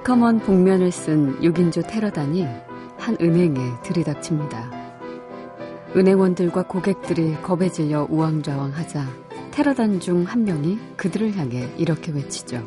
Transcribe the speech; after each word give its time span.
시커먼 0.00 0.40
복면을 0.40 0.90
쓴 0.90 1.38
6인조 1.40 1.86
테러단이 1.86 2.46
한 2.98 3.16
은행에 3.20 3.82
들이닥칩니다. 3.82 4.70
은행원들과 5.94 6.62
고객들이 6.62 7.34
겁에 7.42 7.68
질려 7.70 8.06
우왕좌왕하자 8.08 9.06
테러단 9.50 10.00
중 10.00 10.24
한 10.24 10.44
명이 10.44 10.78
그들을 10.96 11.36
향해 11.36 11.68
이렇게 11.76 12.12
외치죠. 12.12 12.66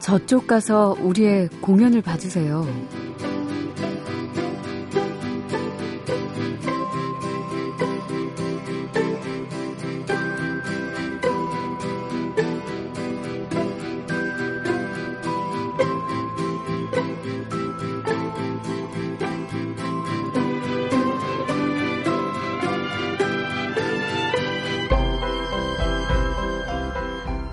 저쪽 0.00 0.46
가서 0.46 0.96
우리의 1.00 1.48
공연을 1.62 2.02
봐주세요. 2.02 2.66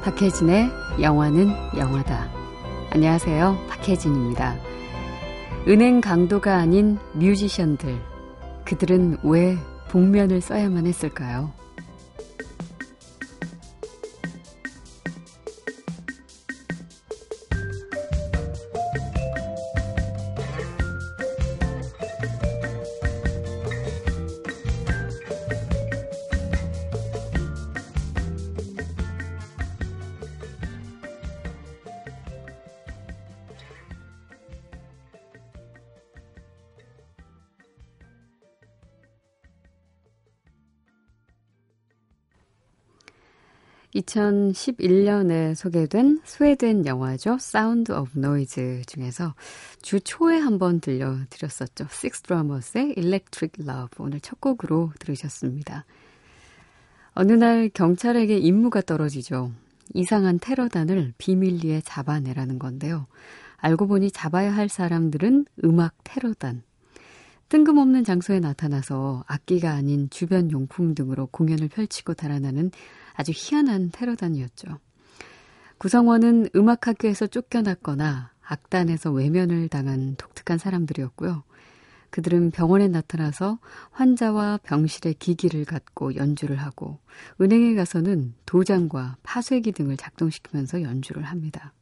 박혜진의 0.10 0.72
영화는 1.02 1.50
영화다. 1.78 2.28
안녕하세요. 2.90 3.68
박혜진입니다. 3.70 4.56
은행 5.68 6.02
강도가 6.02 6.58
아닌 6.58 6.98
뮤지션들. 7.14 7.96
그들은 8.66 9.18
왜 9.22 9.56
복면을 9.92 10.42
써야만 10.42 10.88
했을까요? 10.88 11.52
2011년에 44.10 45.56
소개된 45.56 46.22
스웨덴 46.24 46.86
영화죠. 46.86 47.38
Sound 47.40 47.92
of 47.92 48.18
Noise 48.18 48.84
중에서 48.88 49.36
주 49.82 50.00
초에 50.00 50.38
한번 50.38 50.80
들려드렸었죠. 50.80 51.86
식스 51.92 52.24
드라머스의 52.24 52.96
Electric 52.98 53.64
Love 53.64 53.90
오늘 54.00 54.20
첫 54.20 54.42
곡으로 54.42 54.92
들으셨습니다. 55.00 55.86
어느 57.14 57.34
날 57.34 57.70
경찰에게 57.74 58.38
임무가 58.38 58.82
떨어지죠. 58.82 59.52
이상한 59.94 60.40
테러단을 60.40 61.14
비밀리에 61.18 61.82
잡아내라는 61.82 62.60
건데요. 62.60 63.08
알고 63.58 63.88
보니 63.88 64.12
잡아야 64.12 64.56
할 64.56 64.70
사람들은 64.70 65.46
음악 65.66 65.96
테러단. 66.04 66.64
뜬금없는 67.50 68.04
장소에 68.04 68.40
나타나서 68.40 69.24
악기가 69.28 69.72
아닌 69.72 70.08
주변 70.12 70.52
용품 70.52 70.94
등으로 70.94 71.26
공연을 71.28 71.68
펼치고 71.68 72.14
달아나는 72.14 72.72
아주 73.14 73.32
희한한 73.36 73.90
테러단이었죠. 73.92 74.78
구성원은 75.80 76.50
음악학교에서 76.56 77.28
쫓겨났거나 77.28 78.32
악단에서 78.42 79.12
외면을 79.12 79.68
당한 79.68 80.16
독특한 80.16 80.58
사람들이었고요. 80.58 81.44
그들은 82.12 82.52
병원에 82.52 82.88
나타나서 82.88 83.60
환자와 83.92 84.60
병실의 84.64 85.16
기기를 85.16 85.66
갖고 85.66 86.16
연주를 86.16 86.58
하고 86.58 87.00
은행에 87.40 87.76
가서는 87.76 88.34
도장과 88.46 89.18
파쇄기 89.24 89.72
등을 89.72 89.98
작동시키면서 89.98 90.82
연주를 90.82 91.24
합니다. 91.24 91.74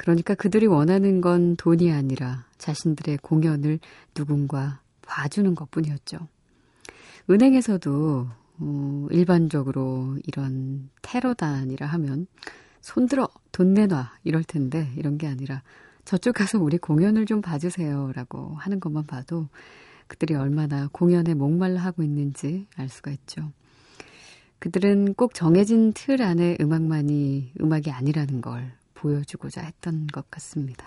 그러니까 0.00 0.34
그들이 0.34 0.66
원하는 0.66 1.20
건 1.20 1.56
돈이 1.56 1.92
아니라 1.92 2.46
자신들의 2.56 3.18
공연을 3.18 3.80
누군가 4.14 4.80
봐주는 5.02 5.54
것 5.54 5.70
뿐이었죠. 5.70 6.26
은행에서도 7.28 8.26
어, 8.60 9.06
일반적으로 9.10 10.16
이런 10.24 10.88
테러단이라 11.02 11.86
하면 11.86 12.26
손들어 12.80 13.28
돈 13.52 13.74
내놔 13.74 14.10
이럴 14.24 14.42
텐데 14.42 14.90
이런 14.96 15.18
게 15.18 15.26
아니라 15.26 15.62
저쪽 16.06 16.36
가서 16.36 16.58
우리 16.58 16.78
공연을 16.78 17.26
좀 17.26 17.42
봐주세요 17.42 18.12
라고 18.14 18.54
하는 18.56 18.80
것만 18.80 19.04
봐도 19.04 19.48
그들이 20.06 20.34
얼마나 20.34 20.88
공연에 20.90 21.34
목말라 21.34 21.78
하고 21.78 22.02
있는지 22.02 22.66
알 22.74 22.88
수가 22.88 23.10
있죠. 23.10 23.52
그들은 24.60 25.12
꼭 25.12 25.34
정해진 25.34 25.92
틀 25.92 26.22
안에 26.22 26.56
음악만이 26.58 27.52
음악이 27.60 27.90
아니라는 27.90 28.40
걸 28.40 28.79
보여주고자 29.00 29.62
했던 29.62 30.06
것 30.06 30.30
같습니다. 30.30 30.86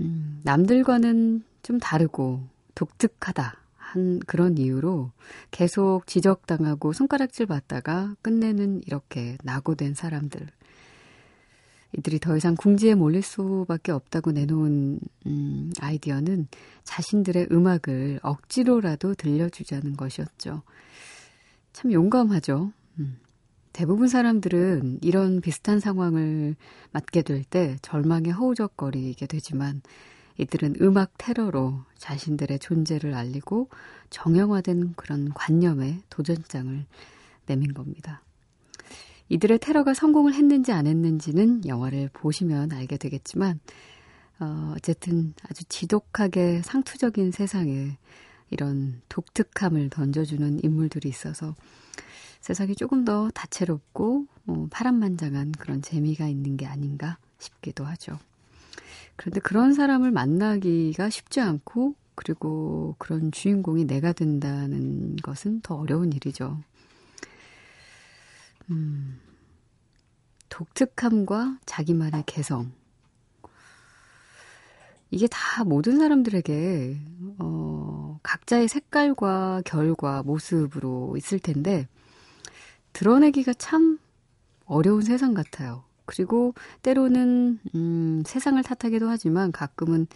음, 0.00 0.40
남들과는 0.42 1.44
좀 1.62 1.78
다르고 1.78 2.42
독특하다 2.74 3.56
한 3.76 4.20
그런 4.20 4.58
이유로 4.58 5.12
계속 5.50 6.06
지적당하고 6.06 6.92
손가락질 6.92 7.46
받다가 7.46 8.14
끝내는 8.22 8.82
이렇게 8.86 9.36
낙오된 9.42 9.94
사람들. 9.94 10.46
이들이 11.96 12.20
더 12.20 12.36
이상 12.36 12.54
궁지에 12.54 12.94
몰릴 12.94 13.22
수밖에 13.22 13.90
없다고 13.90 14.30
내놓은 14.30 15.00
음, 15.26 15.72
아이디어는 15.80 16.46
자신들의 16.84 17.48
음악을 17.50 18.20
억지로라도 18.22 19.14
들려주자는 19.14 19.96
것이었죠. 19.96 20.62
참 21.72 21.92
용감하죠. 21.92 22.72
음. 23.00 23.18
대부분 23.72 24.08
사람들은 24.08 24.98
이런 25.02 25.40
비슷한 25.40 25.80
상황을 25.80 26.56
맞게 26.92 27.22
될 27.22 27.44
때 27.44 27.76
절망에 27.82 28.30
허우적거리게 28.30 29.26
되지만 29.26 29.80
이들은 30.38 30.76
음악 30.80 31.12
테러로 31.18 31.80
자신들의 31.96 32.58
존재를 32.60 33.14
알리고 33.14 33.68
정형화된 34.10 34.94
그런 34.96 35.32
관념에 35.34 36.00
도전장을 36.10 36.86
내민 37.46 37.74
겁니다. 37.74 38.22
이들의 39.28 39.58
테러가 39.60 39.94
성공을 39.94 40.34
했는지 40.34 40.72
안 40.72 40.86
했는지는 40.86 41.66
영화를 41.66 42.10
보시면 42.12 42.72
알게 42.72 42.96
되겠지만, 42.96 43.60
어, 44.40 44.74
어쨌든 44.76 45.34
아주 45.48 45.64
지독하게 45.64 46.62
상투적인 46.64 47.30
세상에 47.30 47.96
이런 48.50 49.02
독특함을 49.08 49.90
던져주는 49.90 50.64
인물들이 50.64 51.08
있어서 51.08 51.54
세상이 52.40 52.74
조금 52.74 53.04
더 53.04 53.30
다채롭고 53.30 54.26
어, 54.46 54.66
파란만장한 54.70 55.52
그런 55.52 55.82
재미가 55.82 56.26
있는 56.28 56.56
게 56.56 56.66
아닌가 56.66 57.18
싶기도 57.38 57.84
하죠. 57.84 58.18
그런데 59.16 59.40
그런 59.40 59.74
사람을 59.74 60.10
만나기가 60.10 61.10
쉽지 61.10 61.40
않고 61.40 61.94
그리고 62.14 62.94
그런 62.98 63.32
주인공이 63.32 63.86
내가 63.86 64.12
된다는 64.12 65.16
것은 65.16 65.60
더 65.62 65.76
어려운 65.76 66.12
일이죠. 66.12 66.58
음, 68.70 69.18
독특함과 70.48 71.58
자기만의 71.66 72.24
개성. 72.26 72.72
이게 75.10 75.26
다 75.26 75.64
모든 75.64 75.98
사람들에게, 75.98 77.00
어, 77.38 78.20
각자의 78.22 78.68
색깔과 78.68 79.62
결과 79.64 80.22
모습으로 80.22 81.16
있을 81.16 81.40
텐데, 81.40 81.88
드러내기가 82.92 83.54
참 83.54 83.98
어려운 84.64 85.02
세상 85.02 85.34
같아요. 85.34 85.84
그리고 86.04 86.54
때로는 86.82 87.60
음, 87.74 88.22
세상을 88.26 88.60
탓하기도 88.62 89.08
하지만 89.08 89.52
가끔은 89.52 90.06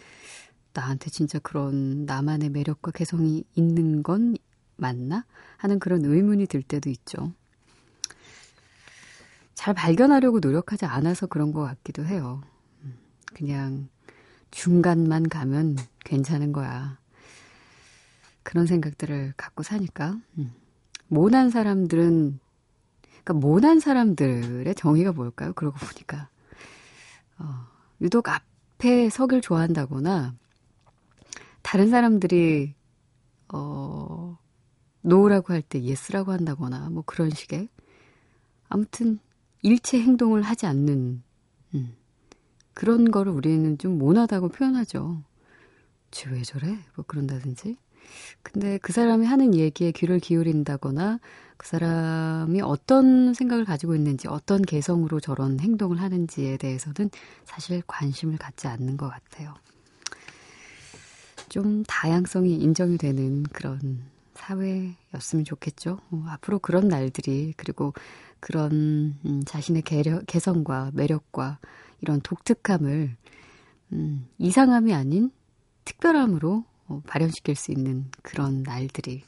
나한테 0.72 1.10
진짜 1.10 1.38
그런 1.38 2.04
나만의 2.04 2.50
매력과 2.50 2.90
개성이 2.90 3.44
있는 3.54 4.02
건 4.02 4.36
맞나? 4.76 5.24
하는 5.56 5.78
그런 5.78 6.04
의문이 6.04 6.46
들 6.46 6.62
때도 6.62 6.90
있죠. 6.90 7.32
잘 9.54 9.72
발견하려고 9.72 10.40
노력하지 10.40 10.84
않아서 10.84 11.26
그런 11.26 11.52
것 11.52 11.62
같기도 11.62 12.04
해요. 12.04 12.42
음, 12.82 12.96
그냥 13.32 13.88
중간만 14.50 15.28
가면 15.28 15.76
괜찮은 16.04 16.52
거야. 16.52 16.98
그런 18.42 18.66
생각들을 18.66 19.34
갖고 19.36 19.62
사니까. 19.62 20.16
음. 20.38 20.52
모난 21.08 21.50
사람들은 21.50 22.40
그러니까 23.24 23.34
모난 23.34 23.80
사람들의 23.80 24.74
정의가 24.74 25.12
뭘까요? 25.12 25.52
그러고 25.54 25.78
보니까 25.78 26.28
어, 27.38 27.66
유독 28.00 28.28
앞에 28.28 29.10
서길 29.10 29.40
좋아한다거나 29.40 30.34
다른 31.62 31.90
사람들이 31.90 32.74
어, 33.52 34.38
no라고 35.02 35.52
할 35.54 35.62
때 35.62 35.82
yes라고 35.82 36.32
한다거나 36.32 36.90
뭐 36.90 37.02
그런 37.06 37.30
식의 37.30 37.68
아무튼 38.68 39.18
일체 39.62 40.00
행동을 40.00 40.42
하지 40.42 40.66
않는 40.66 41.22
음, 41.74 41.96
그런 42.74 43.10
거를 43.10 43.32
우리는 43.32 43.78
좀 43.78 43.98
모나다고 43.98 44.48
표현하죠. 44.48 45.22
쟤왜 46.10 46.42
저래? 46.42 46.78
뭐 46.96 47.04
그런다든지. 47.06 47.76
근데 48.42 48.78
그 48.78 48.92
사람이 48.92 49.26
하는 49.26 49.54
얘기에 49.54 49.92
귀를 49.92 50.20
기울인다거나 50.20 51.18
그 51.56 51.68
사람이 51.68 52.60
어떤 52.62 53.32
생각을 53.34 53.64
가지고 53.64 53.94
있는지 53.94 54.28
어떤 54.28 54.62
개성으로 54.62 55.20
저런 55.20 55.60
행동을 55.60 56.00
하는지에 56.00 56.56
대해서는 56.56 57.10
사실 57.44 57.82
관심을 57.86 58.36
갖지 58.38 58.66
않는 58.66 58.96
것 58.96 59.08
같아요. 59.08 59.54
좀 61.48 61.84
다양성이 61.86 62.54
인정이 62.54 62.98
되는 62.98 63.44
그런 63.44 64.02
사회였으면 64.34 65.44
좋겠죠. 65.44 66.00
어, 66.10 66.24
앞으로 66.28 66.58
그런 66.58 66.88
날들이 66.88 67.54
그리고 67.56 67.94
그런 68.40 69.16
음, 69.24 69.42
자신의 69.46 69.82
개력, 69.82 70.26
개성과 70.26 70.90
매력과 70.94 71.58
이런 72.00 72.20
독특함을 72.20 73.16
음, 73.92 74.28
이상함이 74.38 74.92
아닌 74.92 75.30
특별함으로 75.84 76.52
어, 76.56 76.73
발현시킬 77.06 77.54
수 77.56 77.72
있는 77.72 78.10
그런 78.22 78.62
날들이 78.62 79.25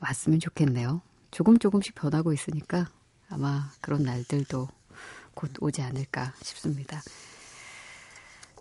왔으면 0.00 0.40
좋겠네요. 0.40 1.00
조금 1.30 1.58
조금씩 1.58 1.94
변하고 1.94 2.32
있으니까 2.32 2.88
아마 3.28 3.70
그런 3.80 4.02
날들도 4.02 4.68
곧 5.34 5.50
오지 5.60 5.82
않을까 5.82 6.32
싶습니다. 6.42 7.00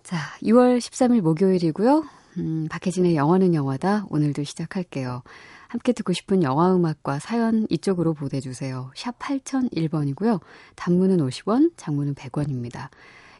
자, 0.04 0.18
6월 0.42 0.78
13일 0.78 1.22
목요일이고요. 1.22 2.06
음, 2.38 2.68
박혜진의 2.69 3.16
영화는 3.16 3.54
영화다. 3.54 4.06
오늘도 4.10 4.44
시작할게요. 4.44 5.24
함께 5.68 5.92
듣고 5.92 6.13
싶은 6.13 6.44
영화 6.44 6.74
음악과 6.74 7.19
사연 7.19 7.68
이쪽으로 7.69 8.13
보내주세요. 8.13 8.92
샵 8.95 9.18
8001번이고요. 9.19 10.39
단문은 10.75 11.18
50원, 11.18 11.74
장문은 11.75 12.16
100원입니다. 12.16 12.89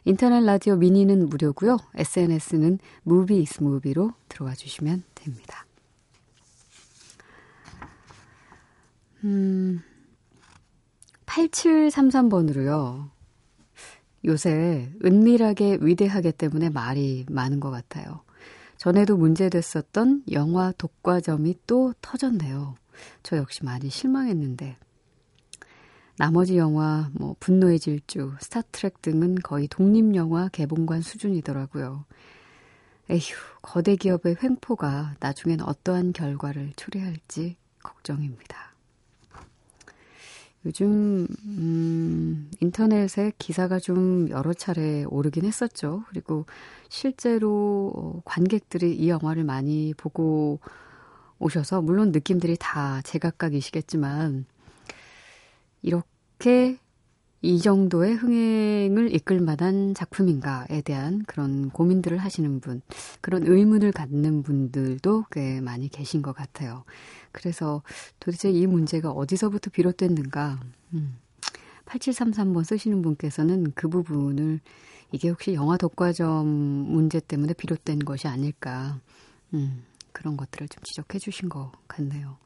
인터넷 0.08 0.40
라디오 0.40 0.76
미니는 0.76 1.28
무료고요. 1.28 1.76
SNS는 1.94 2.78
무비 3.02 3.42
이스 3.42 3.62
무비로 3.62 4.14
들어와 4.30 4.54
주시면 4.54 5.02
됩니다. 5.14 5.66
음, 9.24 9.82
8733번으로요. 11.26 13.10
요새 14.24 14.90
은밀하게 15.04 15.80
위대하게 15.82 16.30
때문에 16.30 16.70
말이 16.70 17.26
많은 17.28 17.60
것 17.60 17.70
같아요. 17.70 18.22
전에도 18.78 19.18
문제됐었던 19.18 20.22
영화 20.32 20.72
독과점이 20.78 21.54
또 21.66 21.92
터졌네요. 22.00 22.76
저 23.22 23.36
역시 23.36 23.62
많이 23.62 23.90
실망했는데. 23.90 24.78
나머지 26.18 26.58
영화, 26.58 27.10
뭐, 27.12 27.36
분노의 27.38 27.78
질주, 27.78 28.32
스타트랙 28.40 29.02
등은 29.02 29.36
거의 29.36 29.68
독립영화 29.68 30.48
개봉관 30.48 31.00
수준이더라고요. 31.00 32.04
에휴, 33.10 33.20
거대 33.62 33.94
기업의 33.94 34.36
횡포가 34.42 35.14
나중엔 35.20 35.60
어떠한 35.60 36.12
결과를 36.12 36.72
초래할지 36.74 37.56
걱정입니다. 37.84 38.74
요즘 40.66 41.28
음, 41.44 42.50
인터넷에 42.60 43.32
기사가 43.38 43.78
좀 43.78 44.28
여러 44.28 44.52
차례 44.52 45.04
오르긴 45.04 45.44
했었죠. 45.44 46.02
그리고 46.08 46.46
실제로 46.88 47.92
어, 47.94 48.22
관객들이 48.24 48.92
이 48.96 49.08
영화를 49.08 49.44
많이 49.44 49.94
보고 49.96 50.58
오셔서 51.38 51.80
물론 51.80 52.10
느낌들이 52.10 52.56
다 52.58 53.00
제각각이시겠지만 53.02 54.46
이렇게 55.82 56.78
이 57.40 57.60
정도의 57.60 58.14
흥행을 58.14 59.14
이끌 59.14 59.40
만한 59.40 59.94
작품인가에 59.94 60.80
대한 60.82 61.24
그런 61.24 61.70
고민들을 61.70 62.18
하시는 62.18 62.60
분, 62.60 62.82
그런 63.20 63.46
의문을 63.46 63.92
갖는 63.92 64.42
분들도 64.42 65.26
꽤 65.30 65.60
많이 65.60 65.88
계신 65.88 66.20
것 66.20 66.32
같아요. 66.32 66.84
그래서 67.30 67.82
도대체 68.18 68.50
이 68.50 68.66
문제가 68.66 69.10
어디서부터 69.10 69.70
비롯됐는가, 69.70 70.58
음, 70.94 71.16
8733번 71.84 72.64
쓰시는 72.64 73.02
분께서는 73.02 73.72
그 73.74 73.88
부분을 73.88 74.60
이게 75.12 75.28
혹시 75.28 75.54
영화 75.54 75.76
독과점 75.76 76.46
문제 76.46 77.20
때문에 77.20 77.52
비롯된 77.52 78.00
것이 78.00 78.26
아닐까, 78.26 79.00
음, 79.54 79.84
그런 80.12 80.36
것들을 80.36 80.68
좀 80.68 80.82
지적해 80.82 81.20
주신 81.20 81.48
것 81.48 81.70
같네요. 81.86 82.36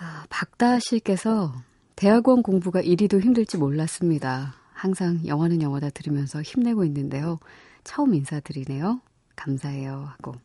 아, 0.00 0.24
박다 0.30 0.78
씨께서 0.78 1.52
대학원 1.96 2.42
공부가 2.42 2.80
이리도 2.80 3.20
힘들지 3.20 3.58
몰랐습니다. 3.58 4.54
항상 4.72 5.26
영화는 5.26 5.60
영화다 5.60 5.90
들으면서 5.90 6.40
힘내고 6.40 6.84
있는데요. 6.84 7.40
처음 7.82 8.14
인사드리네요. 8.14 9.00
감사해요. 9.34 10.04
하고. 10.12 10.36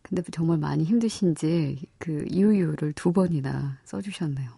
근데 0.00 0.22
정말 0.32 0.56
많이 0.56 0.84
힘드신지 0.84 1.86
그 1.98 2.24
유유를 2.30 2.94
두 2.94 3.12
번이나 3.12 3.78
써주셨네요. 3.84 4.50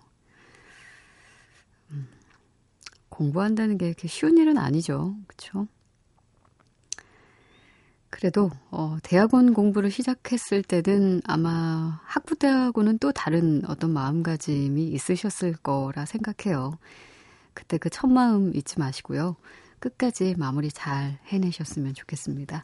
음, 1.91 2.09
공부한다는 3.09 3.77
게 3.77 3.89
이렇게 3.89 4.07
쉬운 4.07 4.39
일은 4.39 4.57
아니죠. 4.57 5.17
그쵸? 5.27 5.67
그래도 8.15 8.49
어, 8.71 8.97
대학원 9.03 9.53
공부를 9.53 9.91
시작했을 9.91 10.63
때는 10.63 11.21
아마 11.25 12.01
학부 12.05 12.37
때하고는 12.37 12.99
또 12.99 13.11
다른 13.11 13.63
어떤 13.67 13.93
마음가짐이 13.93 14.87
있으셨을 14.87 15.55
거라 15.55 16.07
생각해요. 16.07 16.79
그때 17.55 17.77
그 17.77 17.91
첫 17.91 18.07
마음 18.07 18.55
잊지 18.55 18.79
마시고요. 18.79 19.35
끝까지 19.81 20.37
마무리 20.39 20.71
잘 20.71 21.19
해내셨으면 21.27 21.95
좋겠습니다. 21.95 22.63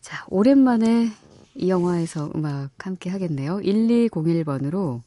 자, 0.00 0.24
오랜만에 0.28 1.10
이 1.56 1.68
영화에서 1.68 2.30
음악 2.36 2.70
함께 2.86 3.10
하겠네요. 3.10 3.56
1201번으로 3.58 5.00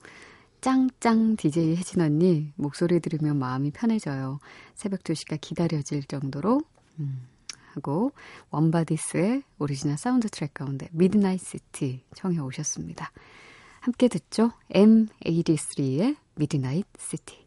짱짱 0.60 1.38
DJ 1.38 1.78
혜진 1.78 2.02
언니 2.02 2.52
목소리 2.58 3.00
들으면 3.00 3.40
마음이 3.40 3.72
편해져요. 3.72 4.40
새벽 4.76 5.04
2시가 5.04 5.40
기다려질 5.40 6.04
정도로 6.04 6.62
음. 7.00 7.37
하고 7.78 8.12
Warm 8.50 8.81
Bodies의 8.81 9.44
오리지널 9.60 9.98
사운드 9.98 10.30
트랙 10.30 10.54
가운데 10.54 10.90
Midnight 10.92 11.40
City 11.40 12.04
청해 12.16 12.40
오셨습니다. 12.40 13.12
함께 13.80 14.08
듣죠. 14.08 14.52
M83의 14.72 16.18
Midnight 16.36 16.86
City. 16.98 17.47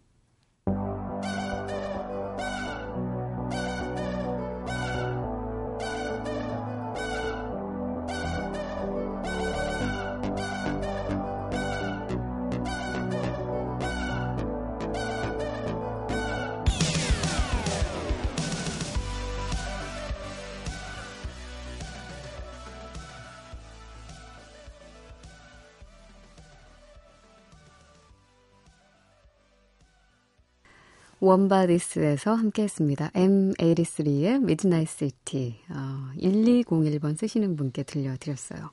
Warm 31.20 31.53
Bodies에서 31.53 32.34
함께 32.34 32.62
했습니다. 32.62 33.10
M83의 33.10 34.42
Midnight 34.42 34.90
City. 34.90 35.60
어, 35.68 36.10
1201번 36.18 37.16
쓰시는 37.18 37.56
분께 37.56 37.82
들려드렸어요. 37.82 38.70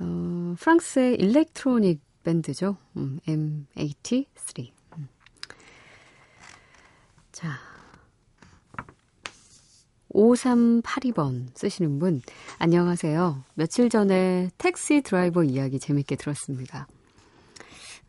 어, 0.00 0.54
프랑스의 0.58 1.14
일렉트로닉 1.14 2.00
밴드죠. 2.24 2.76
음, 2.96 3.20
M83. 3.26 4.72
음. 4.98 5.08
자. 7.30 7.58
5382번 10.12 11.46
쓰시는 11.56 11.98
분, 11.98 12.22
안녕하세요. 12.58 13.42
며칠 13.54 13.88
전에 13.88 14.48
Taxi 14.58 15.02
Driver 15.02 15.42
이야기 15.42 15.80
재밌게 15.80 16.14
들었습니다. 16.16 16.86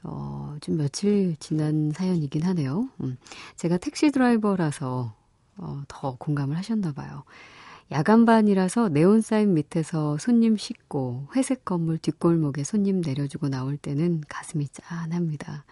어, 0.07 0.55
좀 0.61 0.77
며칠 0.77 1.35
지난 1.39 1.91
사연이긴 1.91 2.43
하네요. 2.43 2.89
음, 3.01 3.17
제가 3.55 3.77
택시 3.77 4.11
드라이버라서 4.11 5.13
어, 5.57 5.83
더 5.87 6.15
공감을 6.17 6.55
하셨나 6.57 6.93
봐요. 6.93 7.23
야간반이라서 7.91 8.89
네온사인 8.89 9.53
밑에서 9.53 10.17
손님 10.17 10.57
싣고 10.57 11.27
회색 11.35 11.65
건물 11.65 11.97
뒷골목에 11.97 12.63
손님 12.63 13.01
내려주고 13.01 13.49
나올 13.49 13.77
때는 13.77 14.23
가슴이 14.27 14.67
짠합니다. 14.69 15.65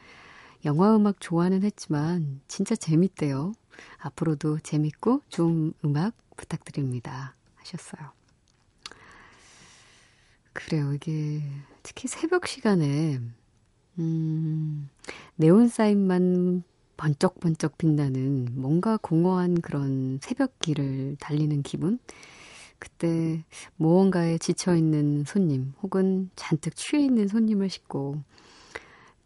영화 0.65 0.95
음악 0.95 1.19
좋아는 1.19 1.63
했지만 1.63 2.41
진짜 2.47 2.75
재밌대요. 2.75 3.53
앞으로도 3.99 4.59
재밌고 4.59 5.21
좋은 5.29 5.73
음악 5.85 6.13
부탁드립니다. 6.37 7.35
하셨어요. 7.55 8.11
그래요. 10.53 10.93
이게 10.93 11.41
특히 11.81 12.07
새벽 12.07 12.47
시간에 12.47 13.19
음, 13.99 14.89
네온 15.35 15.67
사인만 15.67 16.63
번쩍번쩍 16.97 17.77
빛나는 17.77 18.49
뭔가 18.53 18.97
공허한 18.97 19.61
그런 19.61 20.19
새벽길을 20.21 21.17
달리는 21.19 21.61
기분? 21.63 21.99
그때 22.79 23.43
무언가에 23.77 24.37
지쳐있는 24.37 25.23
손님 25.25 25.73
혹은 25.81 26.29
잔뜩 26.35 26.75
취해 26.75 27.03
있는 27.03 27.27
손님을 27.27 27.69
싣고 27.69 28.21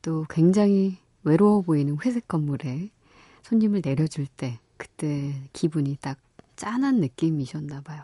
또 0.01 0.25
굉장히 0.29 0.97
외로워 1.23 1.61
보이는 1.61 1.97
회색 2.05 2.27
건물에 2.27 2.89
손님을 3.43 3.81
내려줄 3.83 4.27
때 4.27 4.59
그때 4.77 5.33
기분이 5.53 5.97
딱 5.99 6.19
짠한 6.55 6.99
느낌이셨나 6.99 7.81
봐요. 7.81 8.03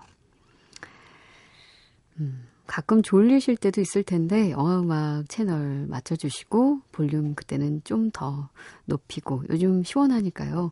음, 2.20 2.48
가끔 2.74 3.03
졸리실 3.03 3.58
때도 3.58 3.82
있을 3.82 4.01
텐데 4.01 4.50
영화음악 4.50 5.30
채널 5.30 5.86
맞춰주시고 5.88 6.80
볼륨 6.92 7.36
그때는 7.36 7.82
좀 7.84 8.10
더 8.12 8.50
높이고 8.86 9.44
요즘 9.51 9.84
시원하니까요. 9.84 10.72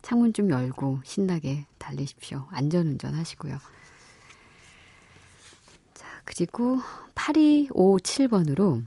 창문 0.00 0.32
좀 0.32 0.48
열고 0.50 1.00
신나게 1.02 1.66
달리십시오. 1.78 2.46
안전운전 2.50 3.14
하시고요. 3.14 3.58
자, 5.94 6.06
그리고 6.24 6.78
8257번으로 7.16 8.84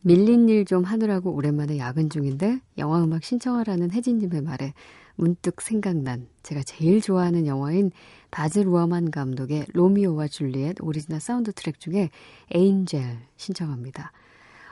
밀린 0.00 0.48
일 0.48 0.64
좀 0.64 0.82
하느라고 0.82 1.30
오랜만에 1.34 1.76
야근 1.76 2.08
중인데 2.08 2.58
영화음악 2.78 3.22
신청하라는 3.22 3.90
혜진님의 3.90 4.40
말에 4.40 4.72
문득 5.16 5.60
생각난 5.60 6.28
제가 6.42 6.62
제일 6.62 7.00
좋아하는 7.00 7.46
영화인 7.46 7.90
바즈 8.30 8.60
루어만 8.60 9.10
감독의 9.10 9.66
로미오와 9.72 10.28
줄리엣 10.28 10.76
오리지널 10.80 11.20
사운드 11.20 11.52
트랙 11.52 11.80
중에 11.80 12.10
Angel 12.52 13.18
신청합니다. 13.36 14.12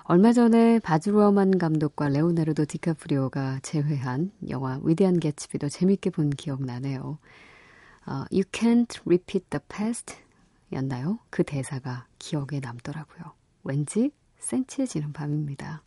얼마 0.05 0.33
전에 0.33 0.81
바즈 0.81 1.09
루어만 1.11 1.57
감독과 1.57 2.11
레오나르도 2.11 2.67
디카프리오가 2.67 3.61
재회한 3.63 4.33
영화 4.51 4.79
위대한 4.83 5.19
개츠비도 5.19 5.71
재밌게 5.71 6.11
본 6.11 6.29
기억 6.31 6.63
나네요. 6.63 7.19
어, 8.07 8.13
You 8.31 8.45
can't 8.53 9.01
repeat 9.07 9.47
the 9.49 9.61
past 9.67 10.15
였나요? 10.73 11.19
그 11.31 11.43
대사가 11.43 12.07
기억에 12.19 12.61
남더라고요. 12.61 13.33
왠지 13.63 14.11
센치해지는 14.41 15.15
밤입니다. 15.15 15.83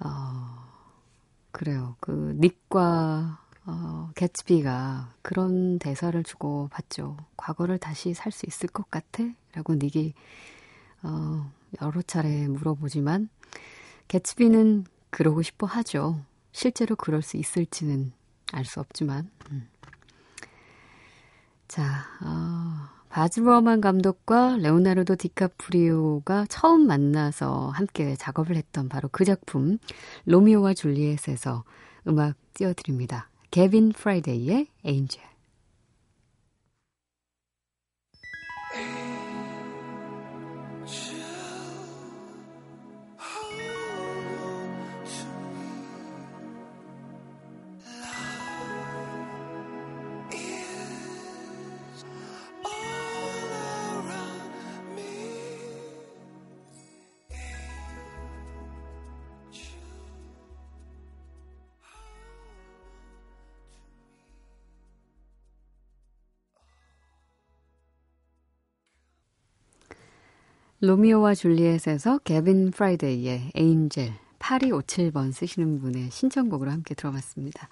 어, 0.00 0.71
그래요. 1.52 1.96
그 2.00 2.34
닉과 2.38 3.38
어, 3.66 4.10
개츠비가 4.16 5.14
그런 5.22 5.78
대사를 5.78 6.20
주고 6.24 6.68
받죠. 6.72 7.16
과거를 7.36 7.78
다시 7.78 8.14
살 8.14 8.32
수 8.32 8.46
있을 8.46 8.68
것 8.68 8.90
같아? 8.90 9.24
라고 9.52 9.74
닉이 9.74 10.14
어, 11.02 11.50
여러 11.82 12.02
차례 12.02 12.48
물어보지만 12.48 13.28
개츠비는 14.08 14.86
그러고 15.10 15.42
싶어 15.42 15.66
하죠. 15.66 16.20
실제로 16.52 16.96
그럴 16.96 17.22
수 17.22 17.36
있을지는 17.36 18.12
알 18.52 18.64
수 18.64 18.80
없지만. 18.80 19.30
음. 19.50 19.68
자, 21.68 22.04
어, 22.22 22.88
바즈버만 23.12 23.82
감독과 23.82 24.56
레오나르도 24.56 25.16
디카프리오가 25.16 26.46
처음 26.48 26.86
만나서 26.86 27.68
함께 27.68 28.16
작업을 28.16 28.56
했던 28.56 28.88
바로 28.88 29.10
그 29.12 29.26
작품 29.26 29.76
로미오와 30.24 30.72
줄리엣에서 30.72 31.62
음악 32.08 32.36
띄워드립니다. 32.54 33.28
개빈 33.50 33.92
프라이데이의 33.92 34.66
에인젤. 34.86 35.31
로미오와 70.84 71.36
줄리엣에서 71.36 72.18
개빈 72.24 72.72
프라이데이의 72.72 73.52
Angel 73.54 74.14
8257번 74.40 75.32
쓰시는 75.32 75.80
분의 75.80 76.10
신청곡으로 76.10 76.72
함께 76.72 76.96
들어봤습니다. 76.96 77.68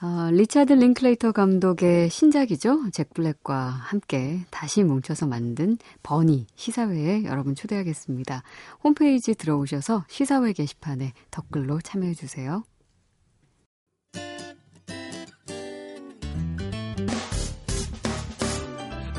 어, 0.00 0.30
리차드 0.30 0.72
링클레이터 0.72 1.32
감독의 1.32 2.08
신작이죠. 2.08 2.90
잭 2.92 3.12
블랙과 3.12 3.66
함께 3.66 4.38
다시 4.50 4.84
뭉쳐서 4.84 5.26
만든 5.26 5.78
버니 6.04 6.46
시사회에 6.54 7.24
여러분 7.24 7.56
초대하겠습니다. 7.56 8.44
홈페이지 8.84 9.34
들어오셔서 9.34 10.04
시사회 10.08 10.52
게시판에 10.52 11.12
댓글로 11.32 11.80
참여해 11.80 12.14
주세요. 12.14 12.62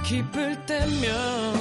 기쁠 0.05 0.65
때면 0.65 1.60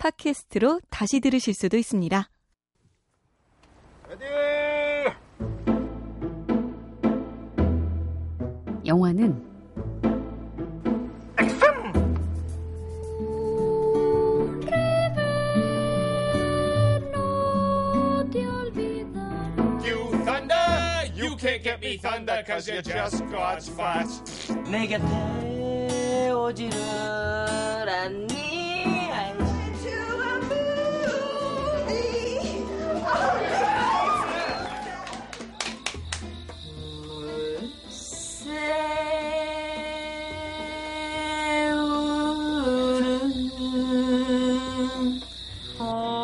팟캐스트로 0.00 0.80
다시 0.88 1.20
들으실 1.20 1.52
수도 1.54 1.76
있습니다. 1.76 2.30
영화는 8.86 9.44
액션! 11.38 11.80
can't 21.38 21.62
get 21.62 21.80
me 21.80 21.96
thunder 21.96 22.42
cause 22.46 22.68
you're 22.68 22.82
just 22.82 23.24
God's 23.30 23.68
fat. 23.70 24.06
내 24.70 24.86
곁에 24.86 26.30
오지를 26.30 26.76
않니? 27.88 28.59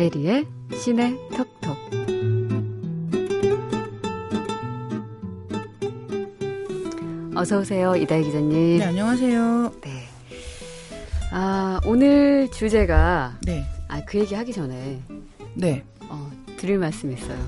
다혜리의 0.00 0.46
시내 0.72 1.14
톡톡 1.36 1.76
어서 7.36 7.58
오세요, 7.58 7.94
이다희 7.96 8.24
기자님. 8.24 8.78
네, 8.78 8.84
안녕하세요. 8.84 9.72
네. 9.82 10.08
아, 11.32 11.80
오늘 11.84 12.50
주제가 12.50 13.38
네. 13.42 13.62
아, 13.88 14.02
그 14.06 14.18
얘기 14.18 14.34
하기 14.34 14.52
전에 14.54 15.02
네. 15.54 15.84
어, 16.08 16.30
드릴 16.56 16.78
말씀이 16.78 17.14
있어요. 17.14 17.38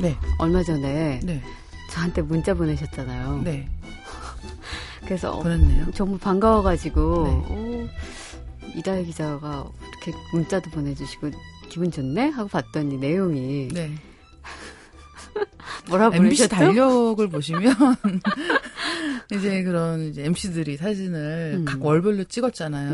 네. 0.00 0.16
얼마 0.38 0.62
전에 0.62 1.20
네. 1.22 1.42
저한테 1.90 2.22
문자 2.22 2.54
보내셨잖아요. 2.54 3.42
네. 3.44 3.68
그래서 5.04 5.32
어, 5.32 5.42
보냈네요. 5.42 5.90
정말 5.92 6.18
반가워가지고 6.18 7.24
네. 7.24 7.54
오, 7.54 7.88
이다희 8.78 9.04
기자가 9.04 9.66
이렇게 10.02 10.12
문자도 10.32 10.70
보내주시고 10.70 11.30
기분 11.68 11.90
좋네 11.90 12.30
하고 12.30 12.48
봤더니 12.48 12.98
내용이 12.98 13.68
네. 13.68 13.94
뭐라 15.88 16.06
MBC 16.06 16.18
보내셨죠? 16.18 16.48
달력을 16.48 17.28
보시면 17.28 17.74
이제 19.32 19.62
그런 19.62 20.08
이제 20.08 20.24
MC들이 20.24 20.76
사진을 20.76 21.54
음. 21.60 21.64
각 21.64 21.82
월별로 21.84 22.24
찍었잖아요. 22.24 22.92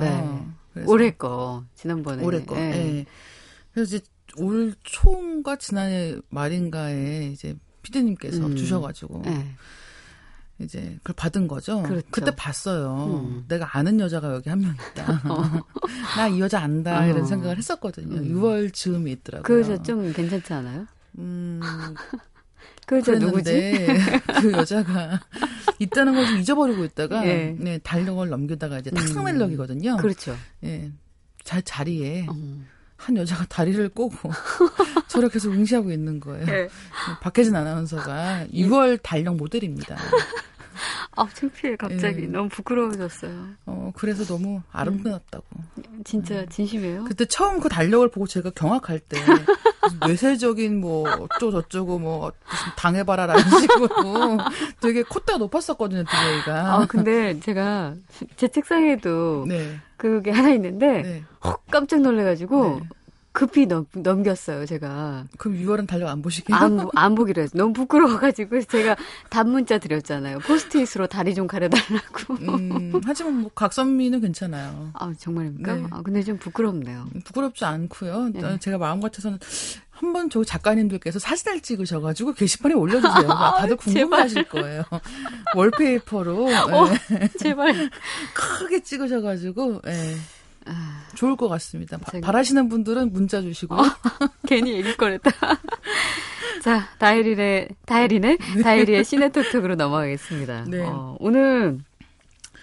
네. 0.75 0.85
올해 0.87 1.11
거 1.11 1.65
지난번에 1.75 2.23
올해 2.23 2.45
거. 2.45 2.57
예. 2.57 2.61
예. 2.61 3.07
그래서 3.73 3.97
이제 3.97 4.07
올 4.37 4.75
초인가 4.83 5.57
지난해 5.57 6.17
말인가에 6.29 7.31
이제 7.33 7.57
피디님께서 7.83 8.47
음. 8.47 8.57
주셔가지고 8.57 9.23
예. 9.27 9.47
이제 10.61 10.97
그걸 11.03 11.15
받은 11.15 11.47
거죠. 11.47 11.83
그렇죠. 11.85 12.25
때 12.25 12.33
봤어요. 12.37 13.23
음. 13.29 13.45
내가 13.49 13.77
아는 13.77 14.01
여자가 14.01 14.35
여기 14.35 14.49
한 14.51 14.61
명 14.61 14.75
있다. 14.75 15.23
나이 16.17 16.41
여자 16.41 16.61
안다 16.61 17.01
어. 17.01 17.07
이런 17.07 17.25
생각을 17.27 17.57
했었거든요. 17.59 18.17
음. 18.17 18.35
6월 18.35 18.73
즈음이 18.73 19.11
있더라고요. 19.13 19.43
그 19.45 19.61
여자 19.61 19.81
좀 19.83 20.13
괜찮지 20.13 20.53
않아요? 20.53 20.87
음, 21.19 21.61
그 22.87 22.97
여자 22.99 23.13
누구지? 23.19 23.87
그 24.41 24.53
여자가 24.53 25.21
있다는 25.79 26.15
걸 26.15 26.27
좀 26.27 26.39
잊어버리고 26.39 26.85
있다가 26.85 27.25
예. 27.27 27.57
네, 27.59 27.79
달력을 27.79 28.29
넘기다가 28.29 28.79
이제 28.81 28.91
탁상 28.91 29.19
음. 29.19 29.25
그렇죠. 29.97 30.37
예. 30.65 30.91
자, 31.45 31.61
자리에 31.61 32.27
어. 32.29 32.35
한 32.99 33.17
여자가 33.17 33.47
다리를 33.47 33.89
꼬고 33.91 34.31
저를 35.09 35.31
계속 35.31 35.53
응시하고 35.53 35.91
있는 35.91 36.21
거예요. 36.21 36.47
예. 36.49 36.69
박혜진 37.23 37.57
아나운서가 37.57 38.47
6월 38.53 38.99
달력 39.03 39.37
모델입니다. 39.37 39.97
아, 41.17 41.27
창피해 41.33 41.77
갑자기 41.77 42.23
예. 42.23 42.27
너무 42.27 42.49
부끄러워졌어요. 42.49 43.47
어, 43.67 43.93
그래서 43.97 44.25
너무 44.25 44.63
아름답다고. 44.73 45.45
진짜 46.05 46.45
진심이에요? 46.47 47.05
그때 47.05 47.25
처음 47.25 47.61
그 47.61 47.69
달력을 47.69 48.09
보고 48.11 48.27
제가 48.27 48.51
경악할 48.51 49.01
때 49.01 49.19
뇌세적인 50.07 50.81
뭐 50.81 51.09
어쩌고 51.09 51.53
저쩌고 51.63 51.99
뭐 51.99 52.33
무슨 52.51 52.73
당해봐라 52.77 53.27
라는 53.27 53.43
식으로 53.61 54.39
되게 54.81 55.03
콧대가 55.03 55.39
높았었거든요, 55.39 56.05
DJ가. 56.05 56.75
아 56.75 56.87
근데 56.87 57.39
제가 57.41 57.95
제 58.37 58.49
책상에도 58.49 59.45
네. 59.49 59.79
그게 59.97 60.31
하나 60.31 60.51
있는데 60.51 61.03
네. 61.03 61.25
헉 61.45 61.61
깜짝 61.71 62.01
놀래가지고 62.01 62.81
네. 62.81 62.89
급히 63.33 63.67
넘, 63.67 63.87
넘겼어요 63.93 64.67
제가 64.67 65.27
그럼 65.39 65.59
6월은 65.59 65.87
달력 65.87 66.09
안 66.09 66.23
보시게요? 66.23 66.57
안, 66.57 66.77
보- 66.77 66.91
안 66.95 67.15
보기로 67.15 67.43
했어요 67.43 67.59
너무 67.63 67.73
부끄러워가지고 67.73 68.63
제가 68.63 68.97
단문자 69.31 69.79
드렸잖아요 69.79 70.39
포스트잇으로 70.41 71.07
다리 71.07 71.35
좀 71.35 71.47
가려달라고 71.47 72.35
음, 72.41 73.01
하지만 73.05 73.35
뭐 73.43 73.51
각선미는 73.55 74.21
괜찮아요. 74.21 74.91
아 74.95 75.13
정말입니까? 75.19 75.75
네. 75.77 75.85
아 75.91 76.03
근데 76.03 76.23
좀 76.23 76.37
부끄럽네요 76.39 77.07
부끄럽지 77.25 77.65
않고요. 77.65 78.31
네. 78.33 78.59
제가 78.59 78.79
마음 78.79 79.01
같아서는 79.01 79.39
한번 79.91 80.31
저 80.31 80.45
작가님들께서 80.45 81.19
사진을 81.19 81.61
찍으셔가지고 81.61 82.33
게시판에 82.35 82.75
올려주세요. 82.75 83.27
다들 83.29 83.77
궁금해하실 83.79 84.45
거예요. 84.49 84.85
월페이퍼로 85.57 86.45
어. 86.47 86.89
예, 87.21 87.29
제발 87.39 87.91
크게 88.35 88.81
찍으셔가지고 88.81 89.83
예, 89.87 90.17
아, 90.69 91.03
좋을 91.15 91.37
것 91.37 91.49
같습니다. 91.49 91.99
바, 91.99 92.21
바라시는 92.21 92.69
분들은 92.69 93.13
문자 93.13 93.41
주시고 93.41 93.77
괜히 94.47 94.73
얘기 94.73 94.97
꺼냈다 94.97 95.31
자 96.63 96.89
다혜리의 96.99 97.69
다혜리네 97.87 98.39
다혜리의 98.63 99.05
시네 99.05 99.23
talk 99.23 99.41
talk으로 99.41 99.77
넘어가겠습니다 99.77 100.65
네. 100.69 100.83
어, 100.83 101.17
오늘 101.21 101.79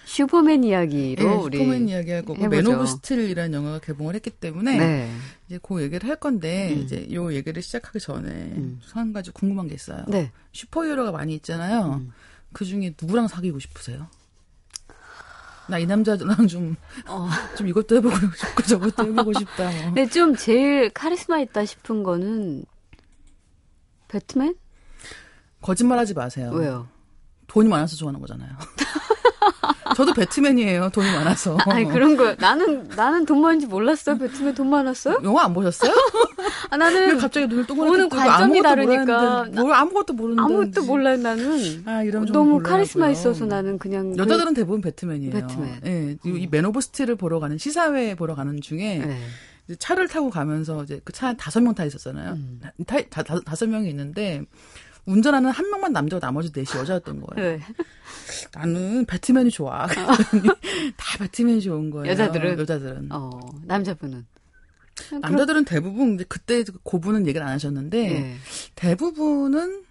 슈퍼맨 0.05 0.63
이야기로 0.63 1.23
예, 1.23 1.33
우리 1.35 1.57
슈퍼맨 1.57 1.89
이야기할 1.89 2.23
거고. 2.23 2.47
Man 2.47 2.65
of 2.65 2.85
Steel이라는 2.85 3.53
영화가 3.53 3.79
개봉을 3.79 4.15
했기 4.15 4.29
때문에 4.29 4.77
네. 4.77 5.11
이제 5.47 5.59
그 5.61 5.81
얘기를 5.81 6.07
할 6.07 6.15
건데 6.15 6.73
음. 6.73 6.83
이제 6.83 7.07
요 7.11 7.33
얘기를 7.33 7.61
시작하기 7.61 7.99
전에 7.99 8.29
음. 8.29 8.79
한 8.91 9.11
가지 9.11 9.31
궁금한 9.31 9.67
게 9.67 9.75
있어요. 9.75 10.05
네. 10.07 10.31
슈퍼히어로가 10.53 11.11
많이 11.11 11.33
있잖아요. 11.35 12.01
음. 12.01 12.11
그 12.53 12.63
중에 12.63 12.93
누구랑 13.01 13.27
사귀고 13.27 13.59
싶으세요? 13.59 14.07
나 15.67 15.79
이 15.79 15.85
남자랑 15.85 16.47
좀, 16.47 16.75
어. 17.07 17.27
좀 17.57 17.67
이것도 17.67 17.95
해보고 17.97 18.15
싶고 18.15 18.63
저것도 18.63 19.03
해보고 19.07 19.33
싶다. 19.33 19.63
뭐. 19.71 19.81
근데 19.85 20.07
좀 20.07 20.35
제일 20.35 20.89
카리스마 20.91 21.39
있다 21.39 21.65
싶은 21.65 22.03
거는 22.03 22.65
배트맨? 24.07 24.55
거짓말 25.61 25.97
하지 25.97 26.13
마세요. 26.13 26.51
왜요? 26.53 26.87
돈이 27.47 27.67
많아서 27.69 27.95
좋아하는 27.95 28.19
거잖아요. 28.19 28.49
저도 29.95 30.13
배트맨이에요. 30.13 30.89
돈이 30.89 31.07
많아서. 31.11 31.57
아니 31.65 31.85
그런 31.85 32.15
거 32.17 32.35
나는 32.39 32.87
나는 32.95 33.25
돈 33.25 33.41
많은지 33.41 33.65
몰랐어요. 33.67 34.17
배트맨 34.17 34.53
돈 34.55 34.69
많았어요? 34.69 35.19
영화 35.23 35.45
안 35.45 35.53
보셨어요? 35.53 35.91
아왜 36.69 36.77
나는 36.77 37.17
갑자기 37.17 37.47
눈을 37.47 37.65
동그랗게 37.65 37.97
뜨고 38.03 38.09
관점이 38.15 38.61
다르니까 38.61 39.45
뭘 39.53 39.73
아무것도 39.73 40.13
모르는데 40.13 40.41
아무것도 40.43 40.85
몰라요 40.85 41.17
나는. 41.17 41.83
아, 41.85 42.03
좀 42.03 42.25
너무 42.27 42.51
곤란하고요. 42.57 42.63
카리스마 42.63 43.09
있어서 43.09 43.45
나는 43.45 43.77
그냥 43.79 44.15
여자들은 44.17 44.53
대부분 44.53 44.81
배트맨이에요. 44.81 45.31
배트맨. 45.31 45.81
예, 45.85 46.17
이 46.23 46.34
Man 46.34 46.65
of 46.65 46.81
Steel을 46.81 47.15
보러 47.15 47.39
가는 47.39 47.57
시사회 47.57 48.15
보러 48.15 48.35
가는 48.35 48.59
중에 48.61 48.99
그, 49.01 49.07
네. 49.07 49.75
차를 49.79 50.07
타고 50.07 50.29
가면서 50.29 50.83
이제 50.83 51.01
그 51.03 51.11
차 51.13 51.33
다섯 51.33 51.59
명 51.61 51.73
타 51.73 51.85
있었잖아요. 51.85 52.33
음. 52.33 52.59
다, 52.85 52.97
다, 53.09 53.23
다, 53.23 53.39
다섯 53.43 53.67
명이 53.67 53.89
있는데 53.89 54.43
운전하는 55.05 55.51
한 55.51 55.69
명만 55.69 55.93
남자고 55.93 56.19
나머지 56.19 56.51
넷이 56.51 56.79
여자였던 56.79 57.21
거예요. 57.21 57.57
네. 57.57 57.63
나는 58.53 59.05
배트맨이 59.05 59.51
좋아. 59.51 59.85
그랬더니 59.85 60.43
다 60.97 61.17
배트맨이 61.19 61.61
좋은 61.61 61.89
거예요. 61.91 62.11
여자들은? 62.11 62.59
여자들은. 62.59 63.07
어 63.11 63.39
남자분은 63.63 64.25
남자들은 65.21 65.65
대부분 65.65 66.17
그때 66.27 66.63
그분은 66.83 67.27
얘기를 67.27 67.45
안 67.45 67.53
하셨는데 67.53 68.09
네. 68.09 68.35
대부분은 68.75 69.83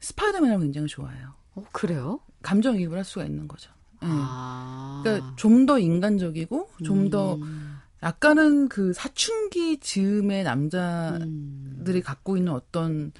스파이더맨을 0.00 0.60
굉장히 0.60 0.86
좋아해요. 0.88 1.34
어 1.54 1.64
그래요? 1.72 2.20
감정이입을 2.42 2.96
할 2.96 3.04
수가 3.04 3.24
있는 3.24 3.48
거죠. 3.48 3.70
예. 4.02 4.06
아. 4.08 5.00
그러니까 5.04 5.34
좀 5.36 5.66
더 5.66 5.78
인간적이고 5.78 6.70
좀더 6.84 7.36
음. 7.36 7.78
약간은 8.02 8.68
그 8.68 8.92
사춘기 8.92 9.78
즈음의 9.78 10.42
남자들이 10.42 11.24
음. 11.26 12.02
갖고 12.02 12.36
있는 12.36 12.52
어떤 12.52 13.12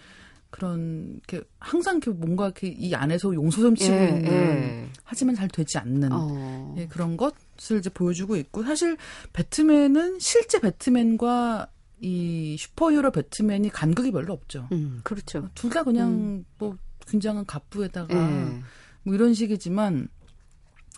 그런 0.52 1.18
이렇게 1.28 1.42
항상 1.58 1.96
이렇게 1.96 2.10
뭔가 2.12 2.44
이렇게 2.44 2.68
이 2.68 2.94
안에서 2.94 3.34
용서점치고 3.34 3.94
예, 3.94 4.08
있는 4.08 4.26
예. 4.26 4.88
하지만 5.02 5.34
잘 5.34 5.48
되지 5.48 5.78
않는 5.78 6.10
어. 6.12 6.74
예, 6.78 6.86
그런 6.86 7.16
것을 7.16 7.78
이제 7.78 7.88
보여주고 7.90 8.36
있고 8.36 8.62
사실 8.62 8.96
배트맨은 9.32 10.18
실제 10.20 10.60
배트맨과 10.60 11.68
이 12.00 12.56
슈퍼히어로 12.58 13.12
배트맨이 13.12 13.70
간극이 13.70 14.12
별로 14.12 14.34
없죠. 14.34 14.68
음 14.72 15.00
그렇죠. 15.04 15.48
둘 15.54 15.70
다 15.70 15.82
그냥 15.84 16.44
뭐 16.58 16.76
굉장한 17.08 17.46
갑부에다가 17.46 18.14
예. 18.14 18.62
뭐 19.04 19.14
이런 19.14 19.32
식이지만 19.34 20.08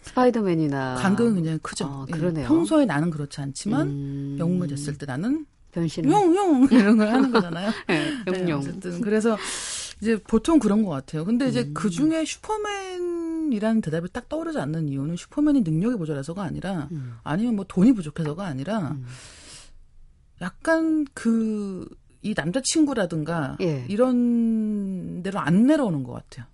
스파이더맨이나 0.03 0.97
간극은 0.97 1.37
굉장히 1.37 1.59
크죠. 1.59 1.87
아, 1.87 2.07
예, 2.09 2.13
그러네요. 2.13 2.49
평소에 2.49 2.85
나는 2.87 3.11
그렇지 3.11 3.41
않지만 3.41 3.89
음. 3.89 4.37
영웅이 4.39 4.69
됐을 4.69 4.99
때 4.99 5.07
나는 5.07 5.47
변신. 5.75 6.11
용용 6.11 6.67
이런 6.73 6.97
걸 6.97 7.09
하는 7.09 7.31
거잖아요. 7.31 7.71
네, 7.89 8.11
네, 8.27 8.41
용용. 8.41 8.61
어쨌든 8.61 9.01
그래서 9.01 9.37
이제 10.01 10.17
보통 10.23 10.59
그런 10.59 10.85
것 10.85 10.91
같아요. 10.91 11.25
근데 11.25 11.49
이제 11.49 11.63
음. 11.63 11.75
그 11.75 11.91
중에 11.91 12.25
슈퍼맨이라는 12.25 13.81
대답이 13.81 14.09
딱 14.13 14.29
떠오르지 14.29 14.59
않는 14.59 14.89
이유는 14.89 15.17
슈퍼맨이 15.17 15.61
능력이 15.63 15.97
모자라서가 15.97 16.43
아니라 16.43 16.89
음. 16.93 17.17
아니면 17.23 17.57
뭐 17.57 17.65
돈이 17.69 17.93
부족해서가 17.93 18.45
아니라 18.45 18.93
음. 18.93 19.07
약간 20.41 21.05
그 21.15 21.87
이 22.25 22.33
남자친구라든가 22.35 23.59
예. 23.61 23.85
이런 23.89 25.23
데로 25.23 25.39
안 25.41 25.67
내려오는 25.67 26.03
것 26.03 26.15
같아요. 26.15 26.47